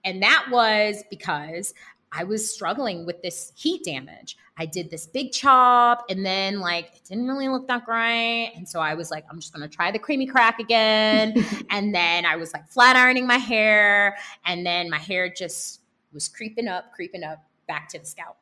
And 0.05 0.21
that 0.25 0.49
was 0.51 1.05
because 1.09 1.73
I 2.11 2.25
was 2.25 2.53
struggling 2.53 3.07
with 3.07 3.23
this 3.23 3.53
heat 3.55 3.85
damage. 3.85 4.37
I 4.57 4.67
did 4.67 4.91
this 4.91 5.07
big 5.07 5.31
chop 5.31 6.05
and 6.11 6.27
then 6.27 6.59
like 6.59 6.87
it 6.97 7.03
didn't 7.09 7.29
really 7.29 7.49
look 7.49 7.69
that 7.69 7.87
great. 7.87 8.53
And 8.57 8.69
so 8.69 8.81
I 8.81 8.95
was 8.95 9.13
like, 9.13 9.25
I'm 9.31 9.39
just 9.39 9.53
gonna 9.53 9.69
try 9.69 9.93
the 9.93 10.01
creamy 10.01 10.27
crack 10.27 10.59
again. 10.59 11.47
and 11.71 11.95
then 11.95 12.27
I 12.27 12.35
was 12.35 12.53
like 12.53 12.69
flat 12.69 12.97
ironing 12.97 13.29
my 13.29 13.39
hair. 13.39 14.17
And 14.45 14.67
then 14.67 14.91
my 14.91 14.99
hair 14.99 15.33
just 15.33 15.81
was 16.13 16.27
creeping 16.27 16.67
up, 16.67 16.93
creeping 16.93 17.23
up 17.23 17.45
back 17.69 17.89
to 17.91 18.01
the 18.01 18.05
scalp. 18.05 18.37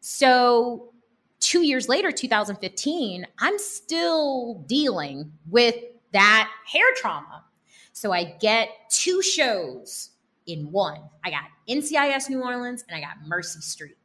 So 0.00 0.94
two 1.40 1.60
years 1.60 1.90
later, 1.90 2.10
2015, 2.10 3.26
I'm 3.38 3.58
still 3.58 4.64
dealing 4.66 5.30
with 5.50 5.76
that 6.12 6.50
hair 6.66 6.84
trauma. 6.96 7.44
So 7.92 8.12
I 8.12 8.36
get 8.40 8.68
two 8.90 9.22
shows 9.22 10.10
in 10.46 10.70
one. 10.70 11.00
I 11.24 11.30
got 11.30 11.44
NCIS 11.68 12.30
New 12.30 12.42
Orleans 12.42 12.84
and 12.88 12.96
I 12.96 13.00
got 13.00 13.26
Mercy 13.26 13.60
Street. 13.60 13.96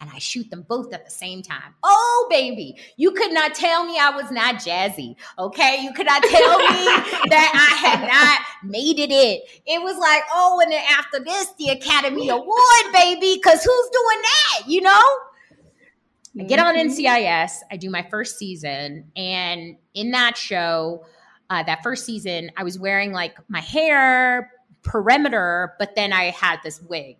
And 0.00 0.10
I 0.12 0.18
shoot 0.18 0.50
them 0.50 0.66
both 0.68 0.92
at 0.92 1.04
the 1.04 1.10
same 1.10 1.40
time. 1.40 1.72
Oh, 1.82 2.26
baby, 2.28 2.76
you 2.96 3.12
could 3.12 3.32
not 3.32 3.54
tell 3.54 3.86
me 3.86 3.98
I 3.98 4.10
was 4.10 4.30
not 4.30 4.56
jazzy. 4.56 5.14
Okay. 5.38 5.78
You 5.82 5.94
could 5.94 6.06
not 6.06 6.22
tell 6.22 6.58
me 6.58 6.66
that 7.30 7.52
I 7.54 7.76
had 7.76 8.06
not 8.06 8.70
made 8.70 8.98
it 8.98 9.10
in. 9.10 9.40
It 9.66 9.82
was 9.82 9.96
like, 9.96 10.22
oh, 10.32 10.60
and 10.62 10.72
then 10.72 10.84
after 10.90 11.20
this, 11.20 11.52
the 11.58 11.68
Academy 11.70 12.28
Award, 12.28 12.92
baby, 12.92 13.36
because 13.36 13.64
who's 13.64 13.90
doing 13.90 14.22
that? 14.22 14.62
You 14.66 14.82
know? 14.82 15.02
I 16.38 16.42
get 16.42 16.58
on 16.58 16.74
mm-hmm. 16.74 16.88
NCIS, 16.88 17.60
I 17.70 17.76
do 17.76 17.88
my 17.90 18.02
first 18.10 18.36
season, 18.36 19.10
and 19.16 19.76
in 19.94 20.10
that 20.10 20.36
show, 20.36 21.04
uh, 21.50 21.62
that 21.64 21.82
first 21.82 22.04
season, 22.04 22.50
I 22.56 22.64
was 22.64 22.78
wearing 22.78 23.12
like 23.12 23.36
my 23.48 23.60
hair 23.60 24.50
perimeter, 24.82 25.74
but 25.78 25.94
then 25.94 26.12
I 26.12 26.30
had 26.30 26.60
this 26.62 26.80
wig. 26.82 27.16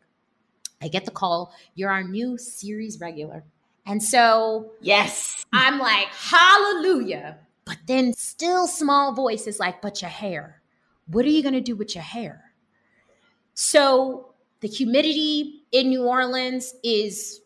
I 0.82 0.88
get 0.88 1.04
the 1.04 1.10
call, 1.10 1.54
you're 1.74 1.90
our 1.90 2.04
new 2.04 2.36
series 2.36 3.00
regular. 3.00 3.44
And 3.86 4.02
so, 4.02 4.72
yes, 4.80 5.44
I'm 5.52 5.78
like, 5.78 6.06
hallelujah. 6.08 7.38
But 7.64 7.78
then, 7.86 8.12
still, 8.14 8.66
small 8.66 9.14
voice 9.14 9.46
is 9.46 9.58
like, 9.58 9.80
but 9.80 10.02
your 10.02 10.10
hair. 10.10 10.62
What 11.06 11.24
are 11.24 11.30
you 11.30 11.42
going 11.42 11.54
to 11.54 11.60
do 11.60 11.76
with 11.76 11.94
your 11.94 12.04
hair? 12.04 12.52
So, 13.54 14.34
the 14.60 14.68
humidity 14.68 15.64
in 15.72 15.88
New 15.88 16.04
Orleans 16.04 16.74
is 16.82 17.40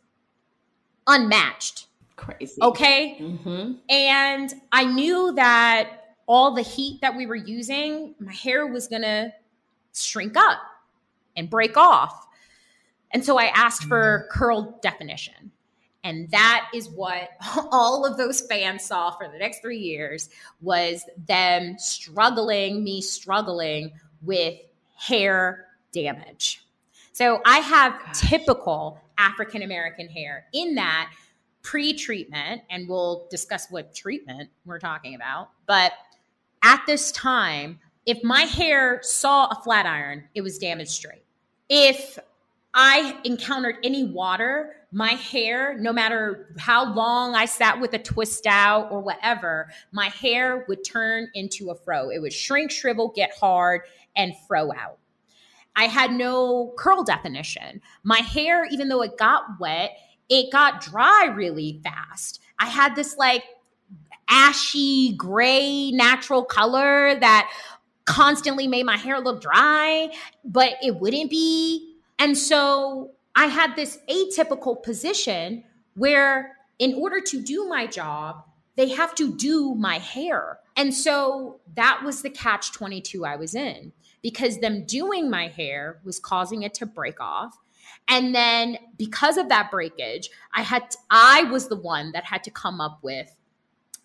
unmatched. 1.06 1.86
Crazy. 2.16 2.60
Okay. 2.62 3.18
Mm-hmm. 3.20 3.72
And 3.88 4.54
I 4.72 4.84
knew 4.84 5.32
that 5.34 5.97
all 6.28 6.54
the 6.54 6.62
heat 6.62 7.00
that 7.00 7.16
we 7.16 7.26
were 7.26 7.34
using, 7.34 8.14
my 8.20 8.32
hair 8.32 8.66
was 8.66 8.86
going 8.86 9.02
to 9.02 9.32
shrink 9.94 10.36
up 10.36 10.58
and 11.36 11.48
break 11.48 11.76
off. 11.76 12.26
And 13.10 13.24
so 13.24 13.38
I 13.38 13.46
asked 13.46 13.84
for 13.84 14.26
mm-hmm. 14.28 14.38
curl 14.38 14.78
definition. 14.82 15.50
And 16.04 16.30
that 16.30 16.68
is 16.74 16.88
what 16.90 17.30
all 17.72 18.04
of 18.04 18.16
those 18.16 18.42
fans 18.42 18.84
saw 18.84 19.10
for 19.10 19.28
the 19.28 19.38
next 19.38 19.62
three 19.62 19.78
years 19.78 20.28
was 20.60 21.04
them 21.26 21.76
struggling, 21.78 22.84
me 22.84 23.00
struggling 23.00 23.92
with 24.22 24.54
hair 24.96 25.66
damage. 25.92 26.62
So 27.12 27.40
I 27.44 27.58
have 27.58 28.12
typical 28.12 29.00
African 29.16 29.62
American 29.62 30.08
hair 30.08 30.46
in 30.52 30.76
that 30.76 31.10
pre-treatment, 31.62 32.62
and 32.70 32.88
we'll 32.88 33.26
discuss 33.30 33.66
what 33.70 33.94
treatment 33.94 34.48
we're 34.64 34.78
talking 34.78 35.14
about. 35.14 35.50
But 35.66 35.92
at 36.62 36.82
this 36.86 37.12
time, 37.12 37.78
if 38.06 38.22
my 38.24 38.42
hair 38.42 39.00
saw 39.02 39.46
a 39.46 39.62
flat 39.62 39.86
iron, 39.86 40.28
it 40.34 40.40
was 40.40 40.58
damaged 40.58 40.90
straight. 40.90 41.24
If 41.68 42.18
I 42.74 43.18
encountered 43.24 43.76
any 43.82 44.04
water, 44.04 44.76
my 44.92 45.10
hair, 45.10 45.76
no 45.78 45.92
matter 45.92 46.54
how 46.58 46.94
long 46.94 47.34
I 47.34 47.44
sat 47.44 47.80
with 47.80 47.92
a 47.92 47.98
twist 47.98 48.46
out 48.46 48.90
or 48.90 49.00
whatever, 49.00 49.68
my 49.92 50.06
hair 50.06 50.64
would 50.68 50.84
turn 50.84 51.28
into 51.34 51.70
a 51.70 51.74
fro. 51.74 52.10
It 52.10 52.20
would 52.20 52.32
shrink, 52.32 52.70
shrivel, 52.70 53.12
get 53.14 53.36
hard, 53.38 53.82
and 54.16 54.32
fro 54.46 54.72
out. 54.72 54.98
I 55.76 55.84
had 55.84 56.12
no 56.12 56.74
curl 56.78 57.04
definition. 57.04 57.80
My 58.02 58.18
hair, 58.18 58.64
even 58.66 58.88
though 58.88 59.02
it 59.02 59.18
got 59.18 59.44
wet, 59.60 59.90
it 60.28 60.50
got 60.50 60.80
dry 60.80 61.26
really 61.34 61.80
fast. 61.84 62.40
I 62.58 62.66
had 62.66 62.96
this 62.96 63.16
like 63.16 63.44
ashy 64.28 65.14
gray 65.14 65.90
natural 65.90 66.44
color 66.44 67.18
that 67.18 67.50
constantly 68.04 68.66
made 68.66 68.84
my 68.84 68.96
hair 68.96 69.20
look 69.20 69.40
dry, 69.40 70.10
but 70.44 70.74
it 70.82 70.96
wouldn't 70.96 71.30
be. 71.30 71.96
And 72.18 72.36
so 72.36 73.10
I 73.36 73.46
had 73.46 73.76
this 73.76 73.98
atypical 74.10 74.82
position 74.82 75.64
where, 75.94 76.56
in 76.78 76.94
order 76.94 77.20
to 77.20 77.42
do 77.42 77.68
my 77.68 77.86
job, 77.86 78.44
they 78.76 78.88
have 78.88 79.14
to 79.16 79.34
do 79.34 79.74
my 79.74 79.98
hair. 79.98 80.60
And 80.76 80.94
so 80.94 81.60
that 81.74 82.02
was 82.04 82.22
the 82.22 82.30
catch 82.30 82.72
22 82.72 83.24
I 83.24 83.36
was 83.36 83.54
in 83.54 83.92
because 84.22 84.58
them 84.58 84.84
doing 84.84 85.28
my 85.28 85.48
hair 85.48 86.00
was 86.04 86.18
causing 86.18 86.62
it 86.62 86.74
to 86.74 86.86
break 86.86 87.20
off. 87.20 87.58
And 88.08 88.34
then 88.34 88.78
because 88.96 89.36
of 89.36 89.48
that 89.48 89.70
breakage, 89.70 90.30
I 90.54 90.62
had 90.62 90.90
to, 90.90 90.98
I 91.10 91.44
was 91.44 91.68
the 91.68 91.76
one 91.76 92.12
that 92.12 92.24
had 92.24 92.42
to 92.44 92.50
come 92.50 92.80
up 92.80 93.00
with 93.02 93.34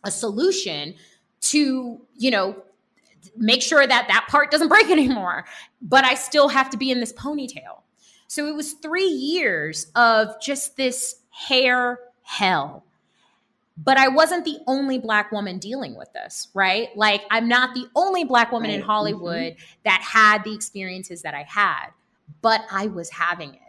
a 0.04 0.12
solution 0.12 0.96
to, 1.42 2.02
you 2.16 2.32
know, 2.32 2.56
make 3.36 3.62
sure 3.62 3.86
that 3.86 4.08
that 4.08 4.28
part 4.30 4.52
doesn't 4.52 4.68
break 4.70 4.90
anymore. 4.90 5.46
But 5.82 6.06
I 6.06 6.16
still 6.16 6.50
have 6.50 6.70
to 6.72 6.78
be 6.78 6.92
in 6.92 7.00
this 7.00 7.14
ponytail. 7.14 7.82
So 8.28 8.48
it 8.48 8.56
was 8.56 8.74
three 8.74 9.08
years 9.08 9.92
of 9.96 10.42
just 10.42 10.76
this 10.76 11.18
hair 11.30 12.00
hell. 12.24 12.84
But 13.78 13.98
I 13.98 14.08
wasn't 14.08 14.46
the 14.46 14.60
only 14.68 15.00
Black 15.00 15.32
woman 15.32 15.58
dealing 15.58 15.96
with 15.96 16.12
this, 16.14 16.48
right? 16.54 16.90
Like, 16.96 17.24
I'm 17.32 17.48
not 17.48 17.74
the 17.74 17.88
only 17.96 18.24
Black 18.24 18.52
woman 18.52 18.70
right. 18.70 18.80
in 18.80 18.86
Hollywood 18.86 19.54
mm-hmm. 19.54 19.80
that 19.84 20.02
had 20.02 20.44
the 20.44 20.54
experiences 20.54 21.24
that 21.24 21.34
I 21.34 21.44
had, 21.44 21.88
but 22.42 22.62
I 22.72 22.88
was 22.88 23.10
having 23.10 23.56
it. 23.56 23.60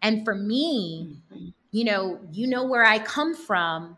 And 0.00 0.24
for 0.24 0.34
me, 0.34 1.18
mm-hmm. 1.32 1.48
you 1.72 1.84
know, 1.84 2.20
you 2.32 2.46
know 2.46 2.64
where 2.64 2.84
I 2.84 3.00
come 3.00 3.34
from. 3.34 3.96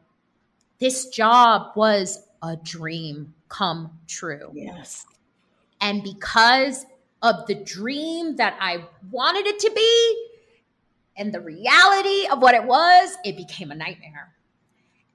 This 0.81 1.09
job 1.09 1.73
was 1.77 2.27
a 2.43 2.57
dream 2.57 3.35
come 3.49 3.99
true. 4.09 4.51
Yes. 4.55 5.07
And 5.81 6.03
because 6.03 6.87
of 7.23 7.47
the 7.47 7.55
dream 7.55 8.37
that 8.37 8.57
I 8.61 8.85
wanted 9.11 9.47
it 9.47 9.59
to 9.61 9.71
be 9.75 10.27
and 11.17 11.35
the 11.35 11.41
reality 11.41 12.27
of 12.33 12.41
what 12.41 12.55
it 12.55 12.65
was, 12.65 13.17
it 13.25 13.37
became 13.37 13.71
a 13.71 13.75
nightmare. 13.75 14.33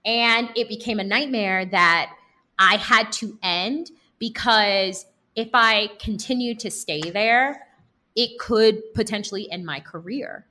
And 0.06 0.50
it 0.56 0.70
became 0.70 1.00
a 1.00 1.04
nightmare 1.04 1.66
that 1.66 2.16
I 2.60 2.78
had 2.78 3.12
to 3.14 3.38
end 3.42 3.90
because 4.20 5.08
if 5.36 5.50
I 5.54 5.90
continued 6.00 6.60
to 6.60 6.72
stay 6.72 7.02
there, 7.02 7.68
it 8.16 8.38
could 8.40 8.94
potentially 8.94 9.52
end 9.52 9.66
my 9.66 9.80
career. 9.80 10.46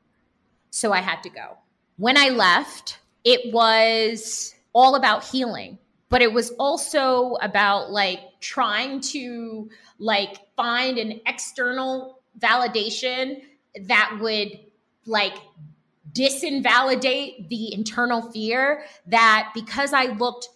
So 0.71 0.93
I 0.93 1.01
had 1.01 1.23
to 1.23 1.31
go. 1.31 1.59
When 1.97 2.17
I 2.17 2.31
left, 2.31 2.99
it 3.25 3.55
was 3.55 4.55
all 4.75 4.95
about 4.97 5.25
healing 5.25 5.79
but 6.15 6.23
it 6.23 6.33
was 6.33 6.53
also 6.61 7.35
about 7.43 7.91
like 7.91 8.21
trying 8.41 9.01
to 9.01 9.69
like 9.99 10.37
find 10.55 10.97
an 10.97 11.21
external 11.27 12.21
validation 12.39 13.43
that 13.89 14.17
would 14.21 14.61
like 15.07 15.35
disinvalidate 16.13 17.49
the 17.49 17.75
internal 17.75 18.23
fear 18.31 18.85
that 19.07 19.51
because 19.55 19.93
I 19.93 20.05
looked 20.05 20.49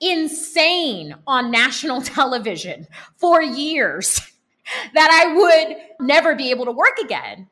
insane 0.00 1.14
on 1.26 1.50
national 1.50 2.02
television 2.02 2.86
for 3.16 3.40
years 3.40 4.20
that 4.94 5.10
I 5.10 5.34
would 5.34 6.06
never 6.06 6.34
be 6.34 6.50
able 6.50 6.66
to 6.66 6.72
work 6.72 6.98
again. 6.98 7.48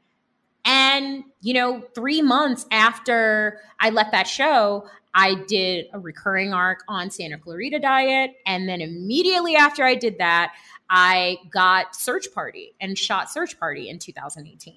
And, 0.66 1.24
you 1.40 1.54
know, 1.54 1.82
three 1.94 2.22
months 2.22 2.66
after 2.70 3.60
I 3.80 3.90
left 3.90 4.12
that 4.12 4.26
show, 4.26 4.86
I 5.14 5.36
did 5.46 5.86
a 5.92 5.98
recurring 5.98 6.52
arc 6.52 6.80
on 6.88 7.10
Santa 7.10 7.38
Clarita 7.38 7.78
Diet. 7.78 8.32
And 8.46 8.68
then 8.68 8.80
immediately 8.80 9.54
after 9.56 9.84
I 9.84 9.94
did 9.94 10.18
that, 10.18 10.52
I 10.90 11.38
got 11.50 11.94
Search 11.94 12.26
Party 12.34 12.74
and 12.80 12.98
shot 12.98 13.30
Search 13.30 13.58
Party 13.58 13.88
in 13.88 13.98
2018. 13.98 14.74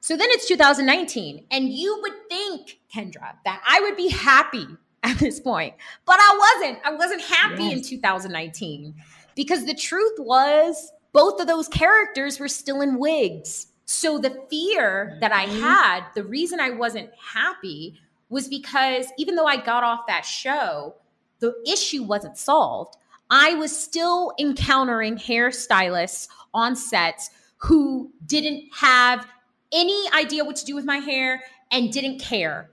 So 0.00 0.16
then 0.16 0.28
it's 0.30 0.48
2019. 0.48 1.44
And 1.50 1.68
you 1.68 1.98
would 2.02 2.28
think, 2.28 2.78
Kendra, 2.94 3.34
that 3.44 3.62
I 3.66 3.80
would 3.80 3.96
be 3.96 4.08
happy 4.08 4.66
at 5.02 5.18
this 5.18 5.40
point, 5.40 5.74
but 6.04 6.16
I 6.18 6.58
wasn't. 6.60 6.78
I 6.84 6.92
wasn't 6.94 7.22
happy 7.22 7.64
yes. 7.64 7.72
in 7.72 7.82
2019 7.82 8.94
because 9.34 9.64
the 9.64 9.74
truth 9.74 10.18
was 10.18 10.92
both 11.12 11.40
of 11.40 11.46
those 11.46 11.68
characters 11.68 12.38
were 12.38 12.48
still 12.48 12.80
in 12.82 12.98
wigs. 12.98 13.66
So 13.86 14.18
the 14.18 14.44
fear 14.50 15.16
that 15.20 15.32
I 15.32 15.46
Mhm. 15.46 15.60
had, 15.60 16.04
the 16.14 16.22
reason 16.22 16.60
I 16.60 16.70
wasn't 16.70 17.10
happy 17.32 17.98
was 18.30 18.48
because 18.48 19.06
even 19.18 19.34
though 19.34 19.46
I 19.46 19.56
got 19.56 19.84
off 19.84 20.06
that 20.06 20.24
show, 20.24 20.94
the 21.40 21.54
issue 21.66 22.04
wasn't 22.04 22.38
solved. 22.38 22.96
I 23.28 23.54
was 23.54 23.76
still 23.76 24.32
encountering 24.38 25.16
hairstylists 25.16 26.28
on 26.54 26.74
sets 26.74 27.30
who 27.58 28.10
didn't 28.26 28.64
have 28.74 29.26
any 29.72 30.04
idea 30.14 30.44
what 30.44 30.56
to 30.56 30.64
do 30.64 30.74
with 30.74 30.84
my 30.84 30.96
hair 30.96 31.42
and 31.70 31.92
didn't 31.92 32.20
care. 32.20 32.70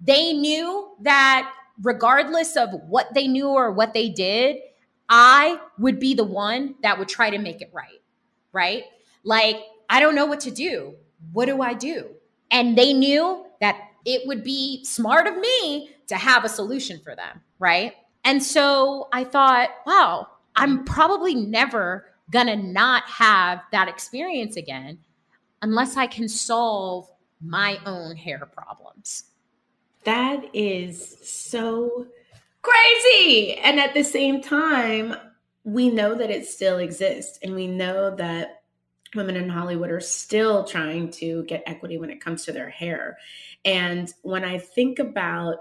They 0.00 0.32
knew 0.32 0.90
that 1.02 1.52
regardless 1.82 2.56
of 2.56 2.70
what 2.88 3.12
they 3.14 3.26
knew 3.28 3.48
or 3.48 3.72
what 3.72 3.94
they 3.94 4.08
did, 4.08 4.56
I 5.08 5.58
would 5.78 5.98
be 5.98 6.14
the 6.14 6.24
one 6.24 6.74
that 6.82 6.98
would 6.98 7.08
try 7.08 7.30
to 7.30 7.38
make 7.38 7.60
it 7.60 7.70
right. 7.72 8.00
Right? 8.52 8.84
Like, 9.24 9.56
I 9.90 10.00
don't 10.00 10.14
know 10.14 10.26
what 10.26 10.40
to 10.40 10.50
do. 10.50 10.94
What 11.32 11.46
do 11.46 11.60
I 11.62 11.74
do? 11.74 12.08
And 12.50 12.76
they 12.76 12.92
knew 12.92 13.44
that 13.60 13.76
it 14.08 14.26
would 14.26 14.42
be 14.42 14.82
smart 14.84 15.26
of 15.26 15.36
me 15.36 15.90
to 16.06 16.16
have 16.16 16.44
a 16.44 16.48
solution 16.48 16.98
for 17.04 17.14
them. 17.14 17.42
Right? 17.58 17.92
And 18.24 18.42
so 18.42 19.08
I 19.12 19.24
thought, 19.24 19.68
wow, 19.86 20.28
I'm 20.56 20.84
probably 20.84 21.34
never 21.34 22.06
gonna 22.30 22.56
not 22.56 23.04
have 23.04 23.60
that 23.72 23.88
experience 23.88 24.56
again 24.56 24.98
unless 25.62 25.96
I 25.96 26.06
can 26.06 26.28
solve 26.28 27.08
my 27.40 27.78
own 27.86 28.16
hair 28.16 28.46
problems. 28.46 29.24
That 30.04 30.44
is 30.54 31.18
so 31.22 32.06
crazy. 32.62 33.54
And 33.54 33.78
at 33.78 33.94
the 33.94 34.02
same 34.02 34.40
time, 34.40 35.14
we 35.64 35.90
know 35.90 36.14
that 36.14 36.30
it 36.30 36.46
still 36.46 36.78
exists. 36.78 37.38
And 37.42 37.54
we 37.54 37.66
know 37.66 38.14
that 38.16 38.57
women 39.14 39.36
in 39.36 39.48
Hollywood 39.48 39.90
are 39.90 40.00
still 40.00 40.64
trying 40.64 41.10
to 41.12 41.44
get 41.44 41.62
equity 41.66 41.98
when 41.98 42.10
it 42.10 42.20
comes 42.20 42.44
to 42.44 42.52
their 42.52 42.68
hair. 42.68 43.18
And 43.64 44.12
when 44.22 44.44
I 44.44 44.58
think 44.58 44.98
about 44.98 45.56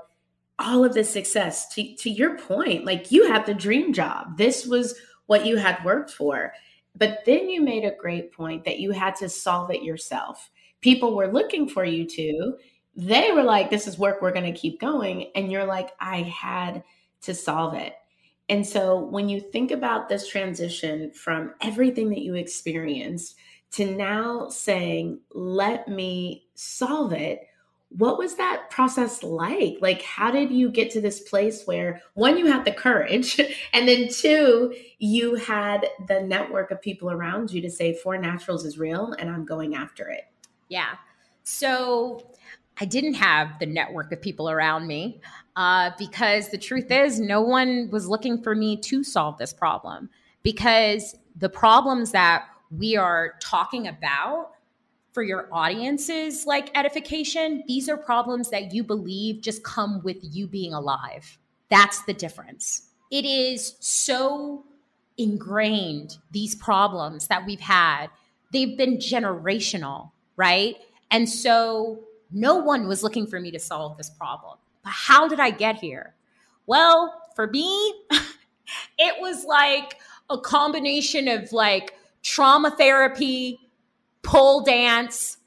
all 0.60 0.84
of 0.84 0.94
this 0.94 1.10
success, 1.10 1.74
to, 1.76 1.96
to 1.96 2.10
your 2.10 2.38
point, 2.38 2.86
like 2.86 3.12
you 3.12 3.28
had 3.28 3.46
the 3.46 3.54
dream 3.54 3.94
job, 3.94 4.38
this 4.38 4.66
was 4.66 4.96
what 5.28 5.46
you 5.46 5.58
had 5.58 5.84
worked 5.86 6.12
for. 6.12 6.54
But 6.96 7.20
then 7.26 7.50
you 7.50 7.62
made 7.62 7.86
a 7.86 7.96
great 7.96 8.32
point 8.32 8.66
that 8.66 8.80
you 8.80 8.92
had 8.92 9.16
to 9.18 9.30
solve 9.30 9.72
it 9.72 9.84
yourself. 9.84 10.50
People 10.82 11.16
were 11.16 11.32
looking 11.32 11.70
for 11.70 11.86
you 11.86 12.06
to, 12.06 12.58
they 12.96 13.32
were 13.32 13.44
like, 13.44 13.70
this 13.70 13.88
is 13.88 14.00
work, 14.00 14.22
we're 14.22 14.32
going 14.32 14.52
to 14.52 14.60
keep 14.60 14.80
going. 14.80 15.32
And 15.36 15.52
you're 15.52 15.66
like, 15.66 15.92
I 16.00 16.24
had 16.24 16.84
to 17.22 17.36
solve 17.36 17.76
it. 17.76 17.94
And 18.50 18.66
so 18.66 18.98
when 19.00 19.30
you 19.30 19.42
think 19.42 19.72
about 19.72 20.08
this 20.08 20.28
transition 20.28 21.12
from 21.12 21.54
everything 21.62 22.10
that 22.10 22.22
you 22.22 22.36
experienced 22.36 23.36
to 23.72 23.96
now 23.96 24.48
saying, 24.50 25.20
let 25.34 25.88
me 25.88 26.46
solve 26.56 27.12
it, 27.12 27.42
what 27.90 28.18
was 28.18 28.36
that 28.36 28.70
process 28.70 29.24
like? 29.24 29.78
Like, 29.82 30.02
how 30.02 30.32
did 30.32 30.52
you 30.52 30.70
get 30.70 30.92
to 30.92 31.02
this 31.02 31.22
place 31.22 31.64
where 31.66 32.02
one, 32.14 32.38
you 32.38 32.46
had 32.48 32.66
the 32.66 32.72
courage, 32.72 33.40
and 33.74 33.88
then 33.88 34.10
two, 34.10 34.74
you 35.00 35.36
had 35.36 35.88
the 36.08 36.22
network 36.22 36.72
of 36.72 36.82
people 36.82 37.12
around 37.12 37.52
you 37.52 37.62
to 37.62 37.70
say, 37.70 37.94
Four 37.94 38.18
Naturals 38.18 38.66
is 38.66 38.78
real 38.78 39.14
and 39.14 39.30
I'm 39.30 39.46
going 39.46 39.76
after 39.76 40.10
it? 40.10 40.26
Yeah. 40.70 40.96
So 41.44 42.34
I 42.80 42.86
didn't 42.86 43.16
have 43.16 43.58
the 43.60 43.66
network 43.66 44.12
of 44.12 44.22
people 44.22 44.50
around 44.50 44.88
me 44.88 45.22
uh, 45.58 45.90
because 45.98 46.50
the 46.50 46.58
truth 46.58 46.92
is, 46.92 47.20
no 47.20 47.42
one 47.42 47.90
was 47.92 48.08
looking 48.08 48.42
for 48.42 48.54
me 48.56 48.78
to 48.78 49.04
solve 49.04 49.40
this 49.40 49.52
problem 49.52 50.08
because 50.44 51.16
the 51.36 51.50
problems 51.50 52.12
that 52.12 52.46
we 52.70 52.96
are 52.96 53.34
talking 53.42 53.88
about 53.88 54.52
for 55.14 55.24
your 55.24 55.50
audience's 55.52 56.46
like 56.46 56.70
edification, 56.78 57.64
these 57.68 57.90
are 57.90 57.98
problems 57.98 58.52
that 58.52 58.72
you 58.72 58.84
believe 58.84 59.42
just 59.42 59.64
come 59.64 60.00
with 60.04 60.18
you 60.22 60.46
being 60.46 60.74
alive. 60.74 61.40
That's 61.70 62.04
the 62.04 62.14
difference. 62.14 62.90
It 63.10 63.26
is 63.26 63.78
so 63.80 64.64
ingrained, 65.18 66.18
these 66.30 66.54
problems 66.54 67.30
that 67.30 67.48
we've 67.48 67.60
had, 67.60 68.08
they've 68.54 68.78
been 68.78 68.98
generational, 68.98 70.12
right? 70.36 70.76
And 71.10 71.28
so 71.28 72.04
no 72.32 72.58
one 72.58 72.88
was 72.88 73.02
looking 73.02 73.26
for 73.26 73.40
me 73.40 73.50
to 73.50 73.60
solve 73.60 73.98
this 73.98 74.12
problem. 74.12 74.60
How 74.88 75.28
did 75.28 75.40
I 75.40 75.52
get 75.52 75.78
here? 75.78 76.16
Well, 76.66 77.22
for 77.36 77.48
me, 77.48 77.94
it 78.98 79.16
was 79.20 79.46
like 79.46 79.98
a 80.30 80.38
combination 80.38 81.28
of 81.28 81.52
like 81.52 81.94
trauma 82.24 82.72
therapy, 82.72 83.60
pole 84.24 84.62
dance, 84.62 85.38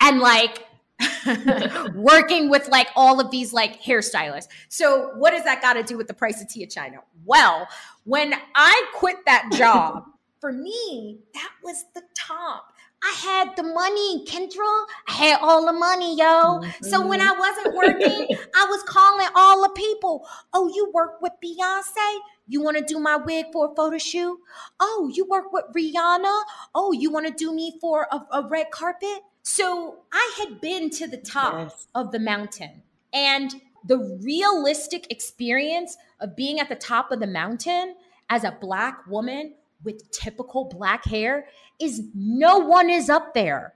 and 0.00 0.20
like 0.20 0.66
working 1.94 2.48
with 2.48 2.68
like 2.68 2.88
all 2.94 3.20
of 3.20 3.30
these 3.30 3.52
like 3.52 3.82
hairstylists. 3.82 4.48
So, 4.68 5.12
what 5.16 5.32
does 5.32 5.44
that 5.44 5.62
got 5.62 5.74
to 5.74 5.82
do 5.82 5.96
with 5.96 6.08
the 6.08 6.14
price 6.14 6.40
of 6.40 6.48
Tia 6.48 6.66
China? 6.66 6.98
Well, 7.24 7.68
when 8.04 8.34
I 8.54 8.86
quit 8.94 9.16
that 9.26 9.50
job, 9.52 10.04
for 10.40 10.52
me, 10.52 11.20
that 11.34 11.50
was 11.62 11.84
the 11.94 12.02
top. 12.14 12.71
I 13.02 13.14
had 13.20 13.56
the 13.56 13.64
money, 13.64 14.24
Kendra. 14.24 14.84
I 15.08 15.12
had 15.12 15.38
all 15.40 15.66
the 15.66 15.72
money, 15.72 16.16
yo. 16.16 16.24
Mm-hmm. 16.24 16.84
So 16.84 17.04
when 17.06 17.20
I 17.20 17.32
wasn't 17.32 17.74
working, 17.74 18.36
I 18.54 18.66
was 18.66 18.82
calling 18.84 19.26
all 19.34 19.62
the 19.62 19.70
people. 19.70 20.26
Oh, 20.52 20.68
you 20.68 20.90
work 20.94 21.20
with 21.20 21.32
Beyonce? 21.44 22.18
You 22.46 22.62
want 22.62 22.76
to 22.76 22.84
do 22.84 23.00
my 23.00 23.16
wig 23.16 23.46
for 23.52 23.72
a 23.72 23.74
photo 23.74 23.98
shoot? 23.98 24.38
Oh, 24.78 25.10
you 25.12 25.26
work 25.26 25.52
with 25.52 25.64
Rihanna? 25.74 26.42
Oh, 26.74 26.92
you 26.92 27.10
want 27.10 27.26
to 27.26 27.32
do 27.32 27.54
me 27.54 27.76
for 27.80 28.06
a, 28.12 28.20
a, 28.32 28.48
red 28.48 28.70
carpet? 28.70 29.22
So 29.42 30.04
I 30.12 30.34
had 30.38 30.60
been 30.60 30.90
to 30.90 31.08
the 31.08 31.16
top 31.16 31.54
yes. 31.54 31.86
of 31.94 32.12
the 32.12 32.18
mountain. 32.18 32.82
And 33.12 33.54
the 33.84 33.98
realistic 34.22 35.10
experience 35.10 35.96
of 36.20 36.36
being 36.36 36.60
at 36.60 36.68
the 36.68 36.76
top 36.76 37.10
of 37.10 37.20
the 37.20 37.26
mountain 37.26 37.96
as 38.30 38.44
a 38.44 38.56
Black 38.60 39.06
woman 39.06 39.54
with 39.84 40.10
typical 40.10 40.64
Black 40.66 41.04
hair 41.04 41.46
is 41.80 42.02
no 42.14 42.58
one 42.58 42.90
is 42.90 43.08
up 43.08 43.34
there. 43.34 43.74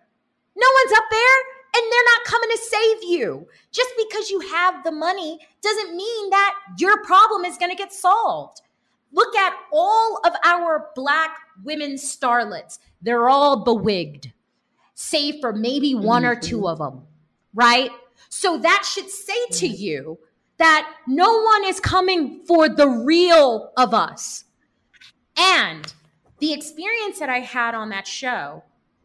No 0.57 0.67
one's 0.83 0.99
up 0.99 1.05
there 1.11 1.39
and 1.77 1.93
they're 1.93 2.05
not 2.05 2.25
coming 2.25 2.51
to 2.51 2.59
save 2.59 3.11
you. 3.11 3.47
Just 3.73 3.91
because 3.99 4.31
you 4.31 4.41
have 4.41 4.83
the 4.85 4.93
money 4.93 5.39
doesn't 5.61 5.95
mean 5.95 6.31
that 6.31 6.55
your 6.79 7.03
problem 7.05 7.45
is 7.45 7.59
going 7.59 7.71
to 7.71 7.77
get 7.77 7.93
solved. 7.93 8.63
Look 9.13 9.35
at 9.37 9.55
all 9.73 10.21
of 10.25 10.33
our 10.45 10.91
black 10.95 11.37
women 11.65 11.93
starlets. 11.93 12.79
They're 13.03 13.29
all 13.29 13.65
bewigged, 13.65 14.33
save 14.95 15.37
for 15.41 15.53
maybe 15.53 15.95
one 15.95 16.23
mm-hmm. 16.23 16.33
or 16.33 16.41
two 16.41 16.69
of 16.69 16.79
them, 16.79 17.03
right? 17.55 17.91
So 18.29 18.59
that 18.59 18.85
should 18.85 19.11
say 19.11 19.47
to 19.53 19.67
you 19.67 20.19
that 20.59 20.95
no 21.07 21.43
one 21.43 21.65
is 21.67 21.81
coming 21.81 22.41
for 22.47 22.69
the 22.69 22.89
real 22.89 23.73
of 23.77 23.93
us. 23.95 24.45
And 25.37 25.93
the 26.39 26.53
experience 26.53 27.19
that 27.19 27.31
I 27.31 27.41
had 27.41 27.75
on 27.75 27.89
that 27.91 28.07
show 28.07 28.63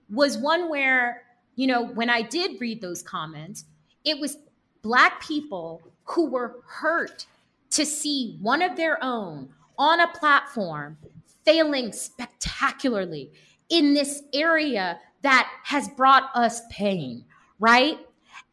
was 0.09 0.37
one 0.37 0.69
where, 0.69 1.23
you 1.55 1.67
know, 1.67 1.85
when 1.85 2.09
I 2.09 2.21
did 2.21 2.59
read 2.59 2.81
those 2.81 3.01
comments, 3.01 3.65
it 4.03 4.19
was 4.19 4.37
Black 4.81 5.21
people 5.21 5.81
who 6.05 6.25
were 6.25 6.55
hurt 6.65 7.25
to 7.71 7.85
see 7.85 8.37
one 8.41 8.61
of 8.61 8.75
their 8.75 9.01
own 9.03 9.49
on 9.77 9.99
a 9.99 10.07
platform 10.07 10.97
failing 11.45 11.91
spectacularly 11.93 13.31
in 13.69 13.93
this 13.93 14.23
area 14.33 14.99
that 15.21 15.49
has 15.63 15.87
brought 15.89 16.29
us 16.35 16.61
pain, 16.69 17.23
right? 17.59 17.97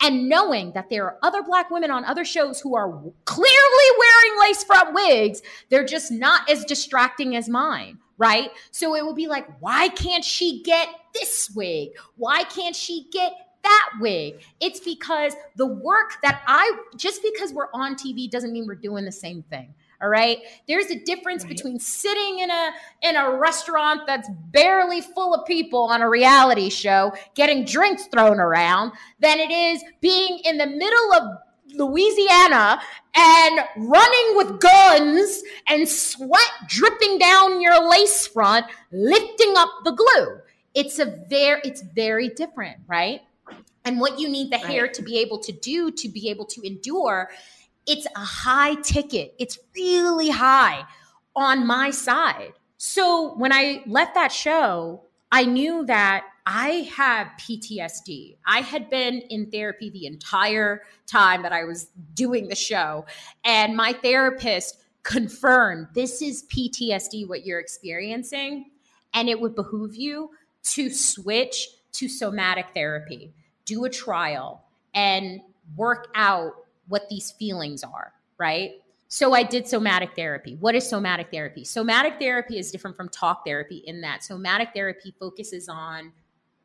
And 0.00 0.28
knowing 0.28 0.70
that 0.72 0.88
there 0.90 1.04
are 1.06 1.18
other 1.22 1.42
Black 1.42 1.70
women 1.70 1.90
on 1.90 2.04
other 2.04 2.24
shows 2.24 2.60
who 2.60 2.76
are 2.76 2.88
clearly 3.24 3.88
wearing 3.98 4.40
lace 4.40 4.62
front 4.62 4.94
wigs, 4.94 5.42
they're 5.70 5.84
just 5.84 6.12
not 6.12 6.48
as 6.48 6.64
distracting 6.64 7.34
as 7.34 7.48
mine 7.48 7.98
right? 8.18 8.50
So 8.70 8.94
it 8.96 9.06
would 9.06 9.16
be 9.16 9.28
like, 9.28 9.46
why 9.60 9.88
can't 9.88 10.24
she 10.24 10.62
get 10.62 10.88
this 11.14 11.50
wig? 11.54 11.90
Why 12.16 12.44
can't 12.44 12.76
she 12.76 13.08
get 13.10 13.32
that 13.62 13.90
wig? 14.00 14.42
It's 14.60 14.80
because 14.80 15.34
the 15.56 15.66
work 15.66 16.16
that 16.22 16.42
I, 16.46 16.78
just 16.96 17.22
because 17.22 17.52
we're 17.52 17.72
on 17.72 17.94
TV 17.94 18.30
doesn't 18.30 18.52
mean 18.52 18.66
we're 18.66 18.74
doing 18.74 19.04
the 19.04 19.12
same 19.12 19.42
thing. 19.44 19.74
All 20.00 20.08
right. 20.08 20.38
There's 20.68 20.86
a 20.86 21.00
difference 21.00 21.42
right. 21.42 21.56
between 21.56 21.80
sitting 21.80 22.38
in 22.38 22.50
a 22.50 22.70
in 23.02 23.16
a 23.16 23.36
restaurant 23.36 24.02
that's 24.06 24.28
barely 24.52 25.00
full 25.00 25.34
of 25.34 25.44
people 25.44 25.80
on 25.86 26.02
a 26.02 26.08
reality 26.08 26.70
show 26.70 27.12
getting 27.34 27.64
drinks 27.64 28.06
thrown 28.06 28.38
around 28.38 28.92
than 29.18 29.40
it 29.40 29.50
is 29.50 29.82
being 30.00 30.38
in 30.44 30.56
the 30.56 30.66
middle 30.66 31.14
of 31.14 31.38
Louisiana 31.74 32.80
and 33.14 33.60
running 33.76 34.36
with 34.36 34.60
guns 34.60 35.42
and 35.68 35.88
sweat 35.88 36.50
dripping 36.68 37.18
down 37.18 37.60
your 37.60 37.88
lace 37.88 38.26
front, 38.26 38.66
lifting 38.92 39.54
up 39.56 39.70
the 39.84 39.92
glue. 39.92 40.40
It's 40.74 40.98
a 40.98 41.06
very, 41.28 41.60
it's 41.64 41.82
very 41.82 42.28
different, 42.28 42.78
right? 42.86 43.22
And 43.84 43.98
what 44.00 44.18
you 44.18 44.28
need 44.28 44.52
the 44.52 44.58
hair 44.58 44.86
to 44.86 45.02
be 45.02 45.18
able 45.18 45.38
to 45.38 45.52
do 45.52 45.90
to 45.90 46.08
be 46.08 46.28
able 46.28 46.44
to 46.46 46.66
endure, 46.66 47.30
it's 47.86 48.06
a 48.14 48.20
high 48.20 48.74
ticket. 48.82 49.34
It's 49.38 49.58
really 49.74 50.30
high 50.30 50.84
on 51.34 51.66
my 51.66 51.90
side. 51.90 52.52
So 52.76 53.34
when 53.36 53.52
I 53.52 53.82
left 53.86 54.14
that 54.14 54.30
show, 54.30 55.02
I 55.32 55.44
knew 55.44 55.84
that 55.86 56.24
I 56.50 56.88
have 56.96 57.26
PTSD. 57.38 58.38
I 58.46 58.62
had 58.62 58.88
been 58.88 59.20
in 59.28 59.50
therapy 59.50 59.90
the 59.90 60.06
entire 60.06 60.80
time 61.06 61.42
that 61.42 61.52
I 61.52 61.64
was 61.64 61.90
doing 62.14 62.48
the 62.48 62.54
show, 62.54 63.04
and 63.44 63.76
my 63.76 63.92
therapist 63.92 64.78
confirmed 65.02 65.88
this 65.92 66.22
is 66.22 66.44
PTSD, 66.44 67.28
what 67.28 67.44
you're 67.44 67.60
experiencing, 67.60 68.70
and 69.12 69.28
it 69.28 69.38
would 69.38 69.54
behoove 69.54 69.94
you 69.94 70.30
to 70.62 70.88
switch 70.88 71.68
to 71.92 72.08
somatic 72.08 72.68
therapy, 72.72 73.30
do 73.66 73.84
a 73.84 73.90
trial, 73.90 74.64
and 74.94 75.42
work 75.76 76.08
out 76.14 76.52
what 76.86 77.10
these 77.10 77.30
feelings 77.32 77.84
are, 77.84 78.14
right? 78.38 78.70
So 79.08 79.34
I 79.34 79.42
did 79.42 79.68
somatic 79.68 80.16
therapy. 80.16 80.56
What 80.56 80.74
is 80.74 80.88
somatic 80.88 81.30
therapy? 81.30 81.64
Somatic 81.64 82.18
therapy 82.18 82.58
is 82.58 82.70
different 82.70 82.96
from 82.96 83.10
talk 83.10 83.44
therapy 83.44 83.82
in 83.86 84.00
that 84.00 84.22
somatic 84.22 84.70
therapy 84.74 85.14
focuses 85.18 85.68
on 85.68 86.10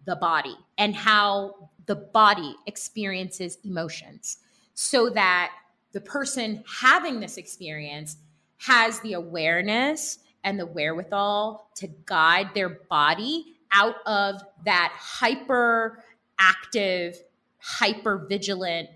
the 0.06 0.16
body 0.16 0.56
and 0.78 0.96
how 0.96 1.70
the 1.86 1.96
body 1.96 2.56
experiences 2.66 3.58
emotions 3.64 4.38
so 4.74 5.10
that 5.10 5.52
the 5.92 6.02
person 6.02 6.64
having 6.82 7.20
this 7.20 7.38
experience 7.38 8.18
has 8.58 9.00
the 9.02 9.14
awareness 9.14 10.20
and 10.44 10.60
the 10.60 10.66
wherewithal 10.66 11.70
to 11.76 11.88
guide 12.06 12.50
their 12.54 12.70
body 12.70 13.56
out 13.72 13.96
of 14.06 14.42
that 14.66 14.94
hyper 14.98 16.04
active, 16.40 17.18
hyper 17.60 18.26
vigilant, 18.30 18.90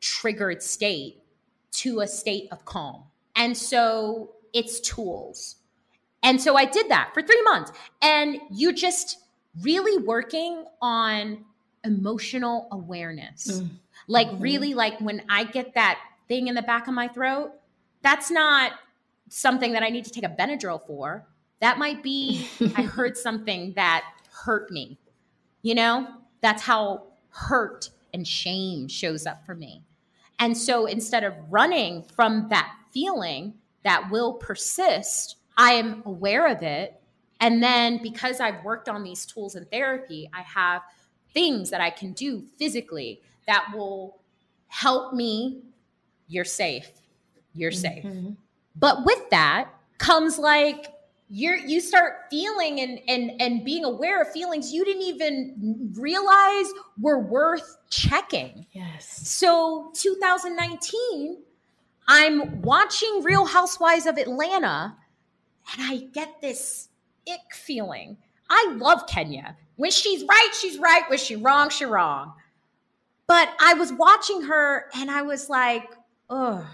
triggered 0.00 0.62
state 0.62 1.22
to 1.70 2.00
a 2.00 2.06
state 2.06 2.48
of 2.52 2.64
calm. 2.64 3.04
And 3.36 3.56
so 3.56 4.32
it's 4.52 4.80
tools. 4.80 5.56
And 6.22 6.40
so 6.40 6.56
I 6.56 6.64
did 6.64 6.88
that 6.90 7.10
for 7.14 7.22
three 7.22 7.42
months. 7.42 7.72
And 8.02 8.38
you 8.50 8.72
just 8.72 9.18
really 9.62 10.02
working 10.02 10.64
on 10.80 11.44
emotional 11.84 12.68
awareness. 12.72 13.60
Mm. 13.60 13.68
Like, 14.06 14.28
mm-hmm. 14.28 14.42
really, 14.42 14.74
like 14.74 15.00
when 15.00 15.22
I 15.28 15.44
get 15.44 15.74
that 15.74 15.98
thing 16.28 16.48
in 16.48 16.54
the 16.54 16.62
back 16.62 16.88
of 16.88 16.94
my 16.94 17.08
throat, 17.08 17.52
that's 18.02 18.30
not 18.30 18.72
something 19.28 19.72
that 19.72 19.82
I 19.82 19.88
need 19.88 20.04
to 20.04 20.10
take 20.10 20.24
a 20.24 20.28
Benadryl 20.28 20.84
for. 20.86 21.26
That 21.60 21.78
might 21.78 22.02
be, 22.02 22.48
I 22.76 22.82
heard 22.82 23.16
something 23.16 23.72
that 23.74 24.04
hurt 24.30 24.70
me. 24.70 24.98
You 25.62 25.74
know, 25.74 26.08
that's 26.40 26.62
how 26.62 27.04
hurt 27.30 27.90
and 28.14 28.26
shame 28.26 28.88
shows 28.88 29.26
up 29.26 29.44
for 29.44 29.54
me. 29.54 29.82
And 30.38 30.56
so 30.56 30.86
instead 30.86 31.24
of 31.24 31.34
running 31.50 32.02
from 32.02 32.48
that 32.48 32.72
feeling 32.92 33.54
that 33.82 34.10
will 34.10 34.34
persist, 34.34 35.36
I 35.56 35.72
am 35.72 36.02
aware 36.06 36.46
of 36.46 36.62
it. 36.62 36.97
And 37.40 37.62
then 37.62 38.00
because 38.02 38.40
I've 38.40 38.64
worked 38.64 38.88
on 38.88 39.02
these 39.02 39.24
tools 39.24 39.54
in 39.54 39.64
therapy, 39.66 40.28
I 40.34 40.42
have 40.42 40.82
things 41.32 41.70
that 41.70 41.80
I 41.80 41.90
can 41.90 42.12
do 42.12 42.44
physically 42.58 43.20
that 43.46 43.66
will 43.74 44.18
help 44.68 45.14
me. 45.14 45.62
You're 46.26 46.44
safe. 46.44 46.90
You're 47.54 47.72
safe. 47.72 48.04
Mm-hmm. 48.04 48.32
But 48.76 49.04
with 49.04 49.30
that 49.30 49.70
comes 49.98 50.38
like 50.38 50.92
you're 51.30 51.56
you 51.56 51.80
start 51.80 52.26
feeling 52.30 52.80
and 52.80 53.00
and 53.06 53.40
and 53.40 53.64
being 53.64 53.84
aware 53.84 54.22
of 54.22 54.30
feelings 54.30 54.72
you 54.72 54.84
didn't 54.84 55.02
even 55.02 55.92
realize 55.94 56.66
were 57.00 57.18
worth 57.18 57.76
checking. 57.90 58.66
Yes. 58.72 59.28
So 59.28 59.90
2019 59.94 61.38
I'm 62.06 62.62
watching 62.62 63.22
Real 63.22 63.44
Housewives 63.44 64.06
of 64.06 64.16
Atlanta 64.16 64.96
and 65.72 65.82
I 65.82 66.08
get 66.12 66.40
this 66.40 66.88
ick 67.32 67.54
feeling. 67.54 68.16
I 68.50 68.74
love 68.76 69.06
Kenya. 69.06 69.56
When 69.76 69.90
she's 69.90 70.24
right, 70.24 70.50
she's 70.60 70.78
right. 70.78 71.02
When 71.08 71.18
she's 71.18 71.38
wrong, 71.38 71.70
she's 71.70 71.88
wrong. 71.88 72.34
But 73.26 73.50
I 73.60 73.74
was 73.74 73.92
watching 73.92 74.42
her 74.42 74.86
and 74.94 75.10
I 75.10 75.22
was 75.22 75.48
like, 75.48 75.84
ugh. 76.30 76.64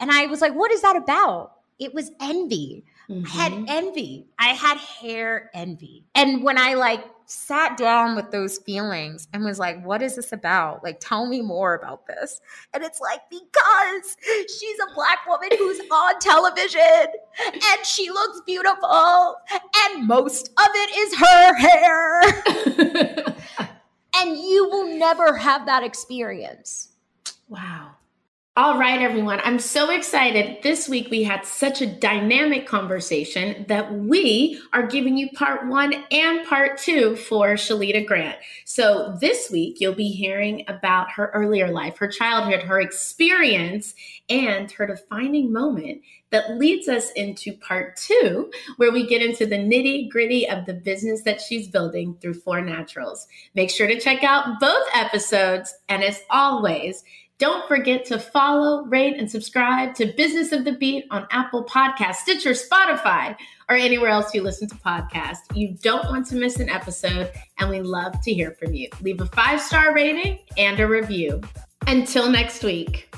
And 0.00 0.10
I 0.10 0.26
was 0.26 0.40
like, 0.40 0.54
what 0.54 0.70
is 0.70 0.82
that 0.82 0.96
about? 0.96 1.52
It 1.78 1.94
was 1.94 2.10
envy. 2.20 2.84
Mm-hmm. 3.10 3.26
I 3.26 3.30
had 3.30 3.64
envy. 3.68 4.26
I 4.38 4.48
had 4.48 4.76
hair 4.78 5.50
envy. 5.54 6.04
And 6.14 6.42
when 6.42 6.58
I 6.58 6.74
like 6.74 7.04
sat 7.24 7.76
down 7.76 8.16
with 8.16 8.30
those 8.30 8.58
feelings 8.58 9.28
and 9.32 9.44
was 9.44 9.58
like, 9.58 9.84
what 9.84 10.02
is 10.02 10.16
this 10.16 10.32
about? 10.32 10.82
Like, 10.82 10.98
tell 11.00 11.26
me 11.26 11.42
more 11.42 11.74
about 11.74 12.06
this. 12.06 12.40
And 12.72 12.82
it's 12.82 13.00
like, 13.00 13.20
because 13.30 14.16
she's 14.24 14.76
a 14.90 14.94
black 14.94 15.26
woman 15.26 15.50
who's 15.58 15.80
on 15.80 16.18
television 16.20 17.06
and 17.52 17.86
she 17.86 18.10
looks 18.10 18.40
beautiful, 18.46 19.36
and 19.52 20.06
most 20.06 20.48
of 20.48 20.68
it 20.74 20.96
is 20.96 21.14
her 21.18 21.54
hair. 21.54 22.22
and 24.16 24.36
you 24.36 24.68
will 24.68 24.98
never 24.98 25.36
have 25.36 25.66
that 25.66 25.82
experience. 25.82 26.92
Wow. 27.48 27.97
All 28.58 28.76
right, 28.76 29.00
everyone. 29.00 29.40
I'm 29.44 29.60
so 29.60 29.88
excited. 29.92 30.64
This 30.64 30.88
week 30.88 31.12
we 31.12 31.22
had 31.22 31.46
such 31.46 31.80
a 31.80 31.86
dynamic 31.86 32.66
conversation 32.66 33.64
that 33.68 33.94
we 33.94 34.60
are 34.72 34.84
giving 34.84 35.16
you 35.16 35.30
part 35.30 35.68
one 35.68 35.94
and 36.10 36.44
part 36.44 36.76
two 36.76 37.14
for 37.14 37.50
Shalita 37.50 38.04
Grant. 38.04 38.36
So 38.64 39.16
this 39.20 39.48
week 39.48 39.76
you'll 39.78 39.94
be 39.94 40.08
hearing 40.08 40.64
about 40.66 41.12
her 41.12 41.30
earlier 41.32 41.70
life, 41.70 41.98
her 41.98 42.08
childhood, 42.08 42.62
her 42.62 42.80
experience, 42.80 43.94
and 44.28 44.68
her 44.72 44.88
defining 44.88 45.52
moment 45.52 46.02
that 46.30 46.56
leads 46.56 46.88
us 46.88 47.12
into 47.12 47.56
part 47.58 47.96
two, 47.96 48.50
where 48.76 48.90
we 48.90 49.06
get 49.06 49.22
into 49.22 49.46
the 49.46 49.54
nitty 49.54 50.10
gritty 50.10 50.48
of 50.48 50.66
the 50.66 50.74
business 50.74 51.22
that 51.22 51.40
she's 51.40 51.68
building 51.68 52.16
through 52.20 52.34
Four 52.34 52.60
Naturals. 52.60 53.28
Make 53.54 53.70
sure 53.70 53.86
to 53.86 54.00
check 54.00 54.24
out 54.24 54.58
both 54.58 54.88
episodes. 54.94 55.72
And 55.88 56.02
as 56.02 56.20
always, 56.28 57.04
don't 57.38 57.66
forget 57.68 58.04
to 58.06 58.18
follow, 58.18 58.84
rate, 58.86 59.16
and 59.16 59.30
subscribe 59.30 59.94
to 59.94 60.12
Business 60.16 60.50
of 60.50 60.64
the 60.64 60.72
Beat 60.72 61.04
on 61.12 61.26
Apple 61.30 61.64
Podcasts, 61.64 62.16
Stitcher, 62.16 62.50
Spotify, 62.50 63.36
or 63.68 63.76
anywhere 63.76 64.10
else 64.10 64.34
you 64.34 64.42
listen 64.42 64.68
to 64.68 64.74
podcasts. 64.76 65.42
You 65.54 65.76
don't 65.80 66.06
want 66.06 66.26
to 66.28 66.34
miss 66.34 66.58
an 66.58 66.68
episode, 66.68 67.30
and 67.58 67.70
we 67.70 67.80
love 67.80 68.20
to 68.22 68.34
hear 68.34 68.52
from 68.52 68.74
you. 68.74 68.88
Leave 69.02 69.20
a 69.20 69.26
five 69.26 69.60
star 69.60 69.94
rating 69.94 70.40
and 70.56 70.80
a 70.80 70.88
review. 70.88 71.40
Until 71.86 72.28
next 72.28 72.64
week. 72.64 73.14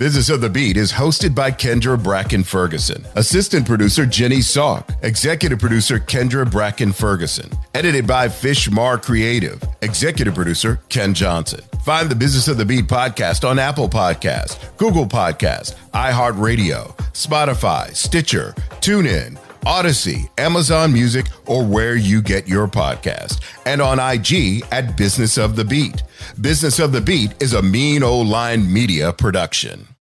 Business 0.00 0.30
of 0.30 0.40
the 0.40 0.48
Beat 0.48 0.78
is 0.78 0.90
hosted 0.90 1.34
by 1.34 1.50
Kendra 1.50 2.02
Bracken 2.02 2.42
Ferguson, 2.42 3.04
assistant 3.16 3.66
producer 3.66 4.06
Jenny 4.06 4.38
Salk, 4.38 4.88
executive 5.02 5.58
producer 5.58 5.98
Kendra 5.98 6.50
Bracken 6.50 6.90
Ferguson, 6.90 7.50
edited 7.74 8.06
by 8.06 8.26
Fishmar 8.26 9.02
Creative, 9.02 9.62
executive 9.82 10.34
producer 10.34 10.80
Ken 10.88 11.12
Johnson. 11.12 11.60
Find 11.84 12.08
the 12.08 12.14
Business 12.14 12.48
of 12.48 12.56
the 12.56 12.64
Beat 12.64 12.86
podcast 12.86 13.46
on 13.46 13.58
Apple 13.58 13.90
Podcast, 13.90 14.74
Google 14.78 15.04
Podcast, 15.04 15.74
iHeartRadio, 15.92 16.96
Spotify, 17.12 17.94
Stitcher, 17.94 18.54
TuneIn, 18.80 19.36
Audacy, 19.66 20.28
Amazon 20.38 20.92
Music, 20.92 21.26
or 21.46 21.64
where 21.64 21.94
you 21.94 22.22
get 22.22 22.48
your 22.48 22.66
podcast, 22.66 23.40
and 23.66 23.82
on 23.82 23.98
IG 23.98 24.64
at 24.72 24.96
Business 24.96 25.36
of 25.36 25.56
the 25.56 25.64
Beat. 25.64 26.02
Business 26.40 26.78
of 26.78 26.92
the 26.92 27.00
Beat 27.00 27.34
is 27.42 27.52
a 27.52 27.62
mean 27.62 28.02
old 28.02 28.26
line 28.26 28.72
media 28.72 29.12
production. 29.12 29.90